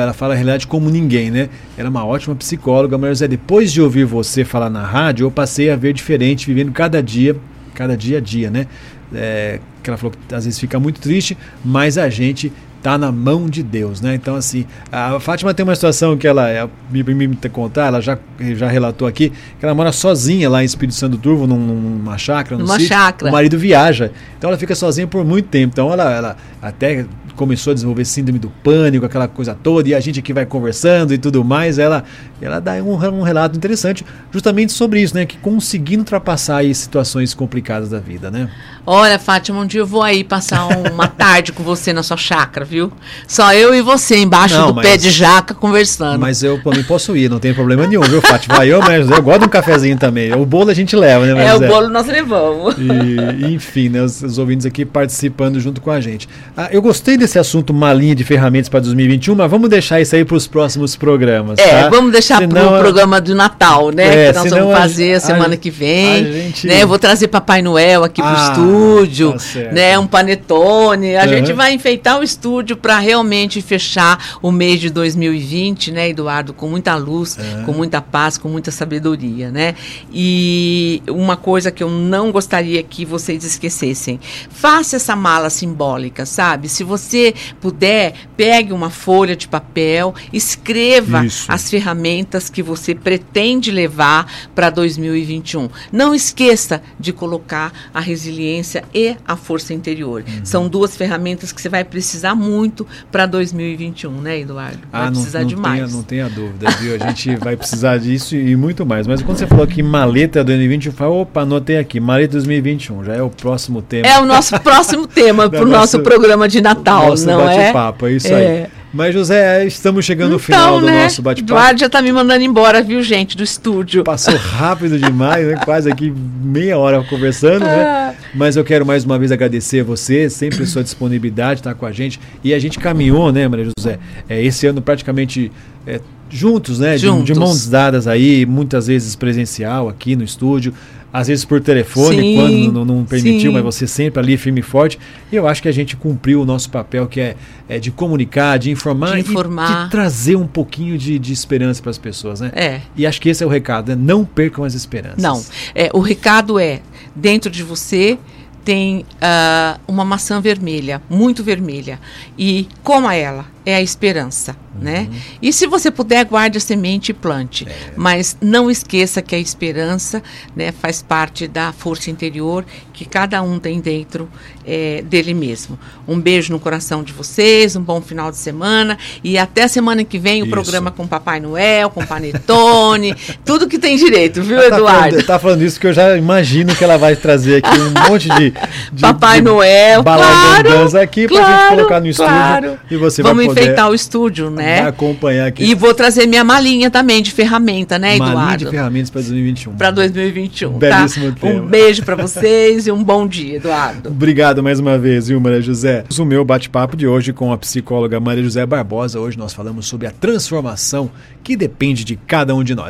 Ela 0.00 0.12
fala 0.12 0.32
a 0.32 0.36
realidade 0.36 0.66
como 0.66 0.90
ninguém, 0.90 1.30
né? 1.30 1.48
Ela 1.78 1.86
é 1.86 1.90
uma 1.90 2.04
ótima 2.04 2.34
psicóloga. 2.34 2.98
Maria 2.98 3.14
José, 3.14 3.28
depois 3.28 3.72
de 3.72 3.80
ouvir 3.80 4.04
você 4.04 4.44
falar 4.44 4.68
na 4.68 4.84
rádio, 4.84 5.26
eu 5.26 5.30
passei 5.30 5.70
a 5.70 5.76
ver 5.76 5.92
diferente, 5.92 6.46
vivendo 6.46 6.72
cada 6.72 7.00
dia, 7.00 7.36
cada 7.72 7.96
dia 7.96 8.18
a 8.18 8.20
dia, 8.20 8.50
né? 8.50 8.66
É, 9.14 9.60
que 9.82 9.90
ela 9.90 9.96
falou 9.96 10.12
que 10.12 10.34
às 10.34 10.44
vezes 10.44 10.58
fica 10.58 10.80
muito 10.80 11.00
triste, 11.00 11.36
mas 11.64 11.96
a 11.96 12.08
gente 12.08 12.52
tá 12.82 12.96
na 12.96 13.10
mão 13.10 13.48
de 13.48 13.64
Deus, 13.64 14.00
né? 14.00 14.14
Então, 14.14 14.36
assim, 14.36 14.64
a 14.92 15.18
Fátima 15.18 15.52
tem 15.52 15.64
uma 15.64 15.74
situação 15.74 16.16
que 16.16 16.26
ela 16.26 16.48
é, 16.48 16.68
me 16.88 17.02
permite 17.02 17.48
contar, 17.48 17.86
ela 17.86 18.00
já, 18.00 18.16
já 18.38 18.68
relatou 18.68 19.08
aqui, 19.08 19.30
que 19.58 19.64
ela 19.64 19.74
mora 19.74 19.90
sozinha 19.90 20.48
lá 20.48 20.62
em 20.62 20.66
Espírito 20.66 20.94
Santo 20.94 21.12
do 21.12 21.18
Turvo, 21.18 21.48
num, 21.48 21.58
numa 21.58 22.16
chácara, 22.16 22.56
numa 22.56 22.74
sítio. 22.74 22.88
chácara. 22.88 23.28
O 23.28 23.32
marido 23.32 23.58
viaja, 23.58 24.12
então 24.38 24.50
ela 24.50 24.58
fica 24.58 24.74
sozinha 24.74 25.06
por 25.06 25.24
muito 25.24 25.48
tempo. 25.48 25.72
Então, 25.72 25.92
ela, 25.92 26.12
ela 26.12 26.36
até 26.62 27.04
começou 27.36 27.70
a 27.70 27.74
desenvolver 27.74 28.04
síndrome 28.04 28.38
do 28.38 28.50
pânico, 28.64 29.06
aquela 29.06 29.28
coisa 29.28 29.54
toda, 29.54 29.88
e 29.88 29.94
a 29.94 30.00
gente 30.00 30.18
aqui 30.18 30.32
vai 30.32 30.46
conversando 30.46 31.14
e 31.14 31.18
tudo 31.18 31.44
mais, 31.44 31.78
ela, 31.78 32.04
ela 32.40 32.60
dá 32.60 32.74
um, 32.74 32.94
um 32.94 33.22
relato 33.22 33.56
interessante 33.56 34.04
justamente 34.32 34.72
sobre 34.72 35.00
isso, 35.00 35.14
né? 35.14 35.26
Que 35.26 35.36
conseguindo 35.36 36.00
ultrapassar 36.00 36.58
aí 36.58 36.74
situações 36.74 37.34
complicadas 37.34 37.90
da 37.90 37.98
vida, 37.98 38.30
né? 38.30 38.50
Olha, 38.86 39.18
Fátima, 39.18 39.60
um 39.60 39.66
dia 39.66 39.80
eu 39.80 39.86
vou 39.86 40.02
aí 40.02 40.22
passar 40.22 40.66
uma 40.68 41.06
tarde 41.08 41.52
com 41.52 41.62
você 41.62 41.92
na 41.92 42.02
sua 42.02 42.16
chácara, 42.16 42.64
viu? 42.64 42.92
Só 43.26 43.52
eu 43.52 43.74
e 43.74 43.82
você 43.82 44.16
embaixo 44.16 44.54
não, 44.54 44.68
do 44.68 44.74
mas, 44.74 44.86
pé 44.86 44.96
de 44.96 45.10
jaca 45.10 45.54
conversando. 45.54 46.20
Mas 46.20 46.42
eu 46.42 46.62
também 46.62 46.84
posso 46.84 47.16
ir, 47.16 47.28
não 47.28 47.40
tem 47.40 47.52
problema 47.52 47.86
nenhum, 47.86 48.02
viu, 48.02 48.22
Fátima? 48.22 48.64
Eu, 48.64 48.80
mas 48.80 49.10
eu 49.10 49.20
gosto 49.20 49.40
de 49.40 49.46
um 49.46 49.48
cafezinho 49.48 49.98
também. 49.98 50.32
O 50.32 50.46
bolo 50.46 50.70
a 50.70 50.74
gente 50.74 50.94
leva, 50.94 51.26
né? 51.26 51.34
Mas 51.34 51.50
é, 51.50 51.54
o 51.54 51.68
bolo 51.68 51.88
nós 51.88 52.06
levamos. 52.06 52.76
E, 52.78 53.52
enfim, 53.52 53.88
né, 53.88 54.02
os, 54.02 54.22
os, 54.22 54.38
ouvintes 54.38 54.64
aqui 54.64 54.84
participando 54.84 55.58
junto 55.58 55.80
com 55.80 55.90
a 55.90 56.00
gente. 56.00 56.28
Ah, 56.56 56.68
eu 56.70 56.80
gostei 56.80 57.16
desse 57.16 57.25
assunto 57.38 57.72
malinha 57.72 58.14
de 58.14 58.24
ferramentas 58.24 58.68
para 58.68 58.80
2021, 58.80 59.34
mas 59.34 59.50
vamos 59.50 59.68
deixar 59.68 60.00
isso 60.00 60.14
aí 60.14 60.24
para 60.24 60.36
os 60.36 60.46
próximos 60.46 60.96
programas. 60.96 61.58
É, 61.58 61.82
tá? 61.82 61.88
vamos 61.88 62.12
deixar 62.12 62.46
para 62.46 62.66
o 62.66 62.78
programa 62.78 63.20
do 63.20 63.34
Natal, 63.34 63.90
né? 63.90 64.28
É, 64.28 64.32
que 64.32 64.38
nós 64.38 64.50
vamos 64.50 64.76
fazer 64.76 65.14
a, 65.14 65.20
semana 65.20 65.54
a, 65.54 65.56
que 65.56 65.70
vem. 65.70 66.24
Gente... 66.32 66.66
Né? 66.66 66.82
Eu 66.82 66.88
vou 66.88 66.98
trazer 66.98 67.28
Papai 67.28 67.62
Noel 67.62 68.04
aqui 68.04 68.20
ah, 68.20 68.24
pro 68.24 68.42
estúdio 68.42 69.06
estúdio, 69.06 69.32
tá 69.32 69.72
né? 69.72 69.98
Um 69.98 70.06
panetone. 70.06 71.16
A 71.16 71.22
uhum. 71.22 71.28
gente 71.28 71.52
vai 71.52 71.72
enfeitar 71.72 72.18
o 72.18 72.22
estúdio 72.22 72.76
para 72.76 72.98
realmente 72.98 73.60
fechar 73.62 74.38
o 74.42 74.50
mês 74.50 74.80
de 74.80 74.90
2020, 74.90 75.92
né, 75.92 76.08
Eduardo, 76.10 76.52
com 76.52 76.68
muita 76.68 76.94
luz, 76.96 77.36
uhum. 77.36 77.64
com 77.64 77.72
muita 77.72 78.00
paz, 78.00 78.36
com 78.36 78.48
muita 78.48 78.70
sabedoria, 78.70 79.50
né? 79.50 79.74
E 80.12 81.02
uma 81.08 81.36
coisa 81.36 81.70
que 81.70 81.82
eu 81.82 81.90
não 81.90 82.30
gostaria 82.30 82.82
que 82.82 83.04
vocês 83.04 83.44
esquecessem: 83.44 84.20
faça 84.50 84.96
essa 84.96 85.14
mala 85.16 85.50
simbólica, 85.50 86.26
sabe? 86.26 86.68
Se 86.68 86.84
você 86.84 87.15
puder, 87.60 88.14
pegue 88.36 88.72
uma 88.72 88.90
folha 88.90 89.36
de 89.36 89.48
papel, 89.48 90.14
escreva 90.32 91.24
Isso. 91.24 91.50
as 91.50 91.70
ferramentas 91.70 92.50
que 92.50 92.62
você 92.62 92.94
pretende 92.94 93.70
levar 93.70 94.30
para 94.54 94.70
2021. 94.70 95.68
Não 95.92 96.14
esqueça 96.14 96.82
de 96.98 97.12
colocar 97.12 97.72
a 97.92 98.00
resiliência 98.00 98.84
e 98.94 99.16
a 99.26 99.36
força 99.36 99.72
interior. 99.72 100.24
Uhum. 100.26 100.44
São 100.44 100.68
duas 100.68 100.96
ferramentas 100.96 101.52
que 101.52 101.60
você 101.60 101.68
vai 101.68 101.84
precisar 101.84 102.34
muito 102.34 102.86
para 103.10 103.26
2021, 103.26 104.10
né, 104.20 104.40
Eduardo? 104.40 104.78
Vai 104.90 105.06
ah, 105.06 105.10
precisar 105.10 105.40
não, 105.40 105.44
não 105.44 105.48
demais. 105.48 105.80
Tenha, 105.80 105.96
não 105.96 106.02
tenha 106.02 106.28
dúvida, 106.28 106.70
viu? 106.80 106.94
A 106.94 106.98
gente 107.08 107.36
vai 107.36 107.56
precisar 107.56 107.98
disso 107.98 108.36
e 108.36 108.56
muito 108.56 108.84
mais. 108.84 109.06
Mas 109.06 109.22
quando 109.22 109.38
você 109.38 109.46
falou 109.46 109.66
que 109.66 109.82
maleta 109.82 110.42
2021, 110.44 110.90
eu 110.90 110.96
falei, 110.96 111.12
opa, 111.14 111.40
anotei 111.42 111.78
aqui, 111.78 112.00
maleta 112.00 112.32
2021, 112.32 113.04
já 113.04 113.14
é 113.14 113.22
o 113.22 113.30
próximo 113.30 113.82
tema. 113.82 114.06
É 114.06 114.18
o 114.20 114.24
nosso 114.24 114.58
próximo 114.60 115.06
tema 115.06 115.48
para 115.50 115.62
o 115.62 115.68
nosso 115.68 116.00
programa 116.00 116.48
de 116.48 116.60
Natal, 116.60 117.05
nosso 117.08 117.26
não 117.26 117.48
é? 117.48 117.56
bate-papo, 117.56 118.06
é 118.06 118.12
isso 118.12 118.28
é. 118.28 118.62
aí. 118.62 118.66
Mas, 118.92 119.12
José, 119.12 119.66
estamos 119.66 120.06
chegando 120.06 120.28
então, 120.28 120.36
ao 120.36 120.38
final 120.38 120.80
do 120.80 120.86
né? 120.86 121.02
nosso 121.02 121.20
bate-papo. 121.20 121.52
Eduardo 121.52 121.80
já 121.80 121.86
está 121.86 122.00
me 122.00 122.10
mandando 122.10 122.42
embora, 122.42 122.82
viu, 122.82 123.02
gente, 123.02 123.36
do 123.36 123.42
estúdio. 123.42 124.04
Passou 124.04 124.34
rápido 124.36 124.98
demais, 124.98 125.46
né? 125.46 125.60
Quase 125.64 125.90
aqui 125.90 126.10
meia 126.42 126.78
hora 126.78 127.02
conversando, 127.02 127.64
né? 127.64 127.82
Ah. 127.84 128.14
Mas 128.34 128.56
eu 128.56 128.64
quero 128.64 128.86
mais 128.86 129.04
uma 129.04 129.18
vez 129.18 129.30
agradecer 129.30 129.80
a 129.80 129.84
você, 129.84 130.30
sempre 130.30 130.62
a 130.62 130.66
sua 130.66 130.82
disponibilidade, 130.82 131.60
estar 131.60 131.74
tá 131.74 131.76
com 131.78 131.84
a 131.84 131.92
gente. 131.92 132.18
E 132.42 132.54
a 132.54 132.58
gente 132.58 132.78
caminhou, 132.78 133.30
né, 133.30 133.46
Maria 133.46 133.66
José? 133.78 133.98
É, 134.28 134.42
esse 134.42 134.66
ano 134.66 134.80
praticamente 134.80 135.52
é, 135.86 136.00
juntos, 136.30 136.78
né? 136.78 136.96
Juntos. 136.96 137.26
De, 137.26 137.32
de 137.34 137.38
mãos 137.38 137.68
dadas 137.68 138.06
aí, 138.06 138.46
muitas 138.46 138.86
vezes 138.86 139.14
presencial 139.14 139.88
aqui 139.90 140.16
no 140.16 140.24
estúdio 140.24 140.72
às 141.16 141.28
vezes 141.28 141.46
por 141.46 141.62
telefone, 141.62 142.20
sim, 142.20 142.34
quando 142.36 142.72
não, 142.72 142.84
não 142.84 143.04
permitiu, 143.06 143.50
sim. 143.50 143.54
mas 143.54 143.64
você 143.64 143.86
sempre 143.86 144.20
ali 144.20 144.36
firme 144.36 144.60
e 144.60 144.62
forte. 144.62 144.98
E 145.32 145.36
eu 145.36 145.48
acho 145.48 145.62
que 145.62 145.68
a 145.68 145.72
gente 145.72 145.96
cumpriu 145.96 146.42
o 146.42 146.44
nosso 146.44 146.68
papel, 146.68 147.06
que 147.06 147.18
é, 147.18 147.36
é 147.66 147.78
de 147.78 147.90
comunicar, 147.90 148.58
de 148.58 148.70
informar, 148.70 149.14
de 149.14 149.20
informar. 149.20 149.80
e 149.80 149.84
de 149.84 149.90
trazer 149.90 150.36
um 150.36 150.46
pouquinho 150.46 150.98
de, 150.98 151.18
de 151.18 151.32
esperança 151.32 151.80
para 151.80 151.90
as 151.90 151.96
pessoas, 151.96 152.42
né? 152.42 152.52
É. 152.54 152.82
E 152.94 153.06
acho 153.06 153.18
que 153.18 153.30
esse 153.30 153.42
é 153.42 153.46
o 153.46 153.48
recado, 153.48 153.88
né? 153.88 153.96
Não 153.98 154.26
percam 154.26 154.62
as 154.62 154.74
esperanças. 154.74 155.22
Não. 155.22 155.42
É, 155.74 155.88
o 155.94 156.00
recado 156.00 156.58
é, 156.58 156.82
dentro 157.14 157.50
de 157.50 157.62
você 157.62 158.18
tem 158.62 159.06
uh, 159.14 159.80
uma 159.88 160.04
maçã 160.04 160.38
vermelha, 160.38 161.00
muito 161.08 161.42
vermelha. 161.42 161.98
E 162.36 162.68
coma 162.82 163.14
ela, 163.14 163.46
é 163.66 163.74
a 163.74 163.82
esperança, 163.82 164.56
uhum. 164.76 164.84
né? 164.84 165.08
E 165.42 165.52
se 165.52 165.66
você 165.66 165.90
puder, 165.90 166.24
guarde 166.24 166.56
a 166.56 166.60
semente 166.60 167.10
e 167.10 167.12
plante. 167.12 167.66
É. 167.68 167.90
Mas 167.96 168.36
não 168.40 168.70
esqueça 168.70 169.20
que 169.20 169.34
a 169.34 169.38
esperança 169.38 170.22
né, 170.54 170.70
faz 170.70 171.02
parte 171.02 171.48
da 171.48 171.72
força 171.72 172.08
interior 172.08 172.64
que 172.92 173.04
cada 173.04 173.42
um 173.42 173.58
tem 173.58 173.80
dentro 173.80 174.28
é, 174.64 175.02
dele 175.02 175.34
mesmo. 175.34 175.76
Um 176.06 176.20
beijo 176.20 176.52
no 176.52 176.60
coração 176.60 177.02
de 177.02 177.12
vocês, 177.12 177.74
um 177.74 177.82
bom 177.82 178.00
final 178.00 178.30
de 178.30 178.36
semana 178.36 178.96
e 179.22 179.36
até 179.36 179.66
semana 179.66 180.04
que 180.04 180.18
vem 180.18 180.44
o 180.44 180.48
programa 180.48 180.92
com 180.92 181.06
Papai 181.06 181.40
Noel, 181.40 181.90
com 181.90 182.06
Panetone, 182.06 183.14
tudo 183.44 183.68
que 183.68 183.78
tem 183.78 183.96
direito, 183.96 184.42
viu, 184.42 184.58
ela 184.58 184.76
Eduardo? 184.76 184.86
Tá 184.86 185.10
falando, 185.10 185.26
tá 185.26 185.38
falando 185.40 185.62
isso 185.62 185.80
que 185.80 185.88
eu 185.88 185.92
já 185.92 186.16
imagino 186.16 186.74
que 186.74 186.84
ela 186.84 186.96
vai 186.96 187.16
trazer 187.16 187.64
aqui 187.64 187.78
um 187.78 188.08
monte 188.08 188.28
de, 188.28 188.54
de 188.92 189.02
Papai 189.02 189.38
de 189.38 189.44
Noel, 189.44 190.04
claro, 190.04 190.98
aqui 190.98 191.26
claro, 191.26 191.44
pra 191.44 191.58
gente 191.58 191.68
colocar 191.76 192.00
no 192.00 192.06
estúdio 192.06 192.32
claro. 192.32 192.78
e 192.90 192.96
você 192.96 193.22
Vamos 193.22 193.38
vai 193.38 193.46
poder 193.46 193.55
enfeitar 193.62 193.90
o 193.90 193.94
estúdio, 193.94 194.50
né? 194.50 194.80
acompanhar 194.80 195.46
aqui. 195.46 195.64
E 195.64 195.74
vou 195.74 195.94
trazer 195.94 196.26
minha 196.26 196.44
malinha 196.44 196.90
também 196.90 197.22
de 197.22 197.30
ferramenta, 197.30 197.98
né, 197.98 198.16
Eduardo? 198.16 198.34
Malinha 198.34 198.58
de 198.58 198.66
ferramentas 198.66 199.10
para 199.10 199.20
2021. 199.22 199.76
Para 199.76 199.90
2021, 199.90 200.78
Belíssimo 200.78 201.32
tá? 201.32 201.40
Tema. 201.40 201.62
Um 201.62 201.66
beijo 201.66 202.04
para 202.04 202.16
vocês 202.16 202.86
e 202.86 202.92
um 202.92 203.02
bom 203.02 203.26
dia, 203.26 203.56
Eduardo. 203.56 204.10
Obrigado 204.10 204.62
mais 204.62 204.78
uma 204.78 204.98
vez, 204.98 205.28
viu, 205.28 205.40
Maria 205.40 205.60
José? 205.60 206.04
O 206.18 206.24
meu 206.24 206.44
bate-papo 206.44 206.96
de 206.96 207.06
hoje 207.06 207.32
com 207.32 207.52
a 207.52 207.58
psicóloga 207.58 208.18
Maria 208.18 208.42
José 208.42 208.66
Barbosa. 208.66 209.20
Hoje 209.20 209.38
nós 209.38 209.52
falamos 209.52 209.86
sobre 209.86 210.06
a 210.06 210.10
transformação 210.10 211.10
que 211.42 211.56
depende 211.56 212.04
de 212.04 212.16
cada 212.16 212.54
um 212.54 212.64
de 212.64 212.74
nós. 212.74 212.84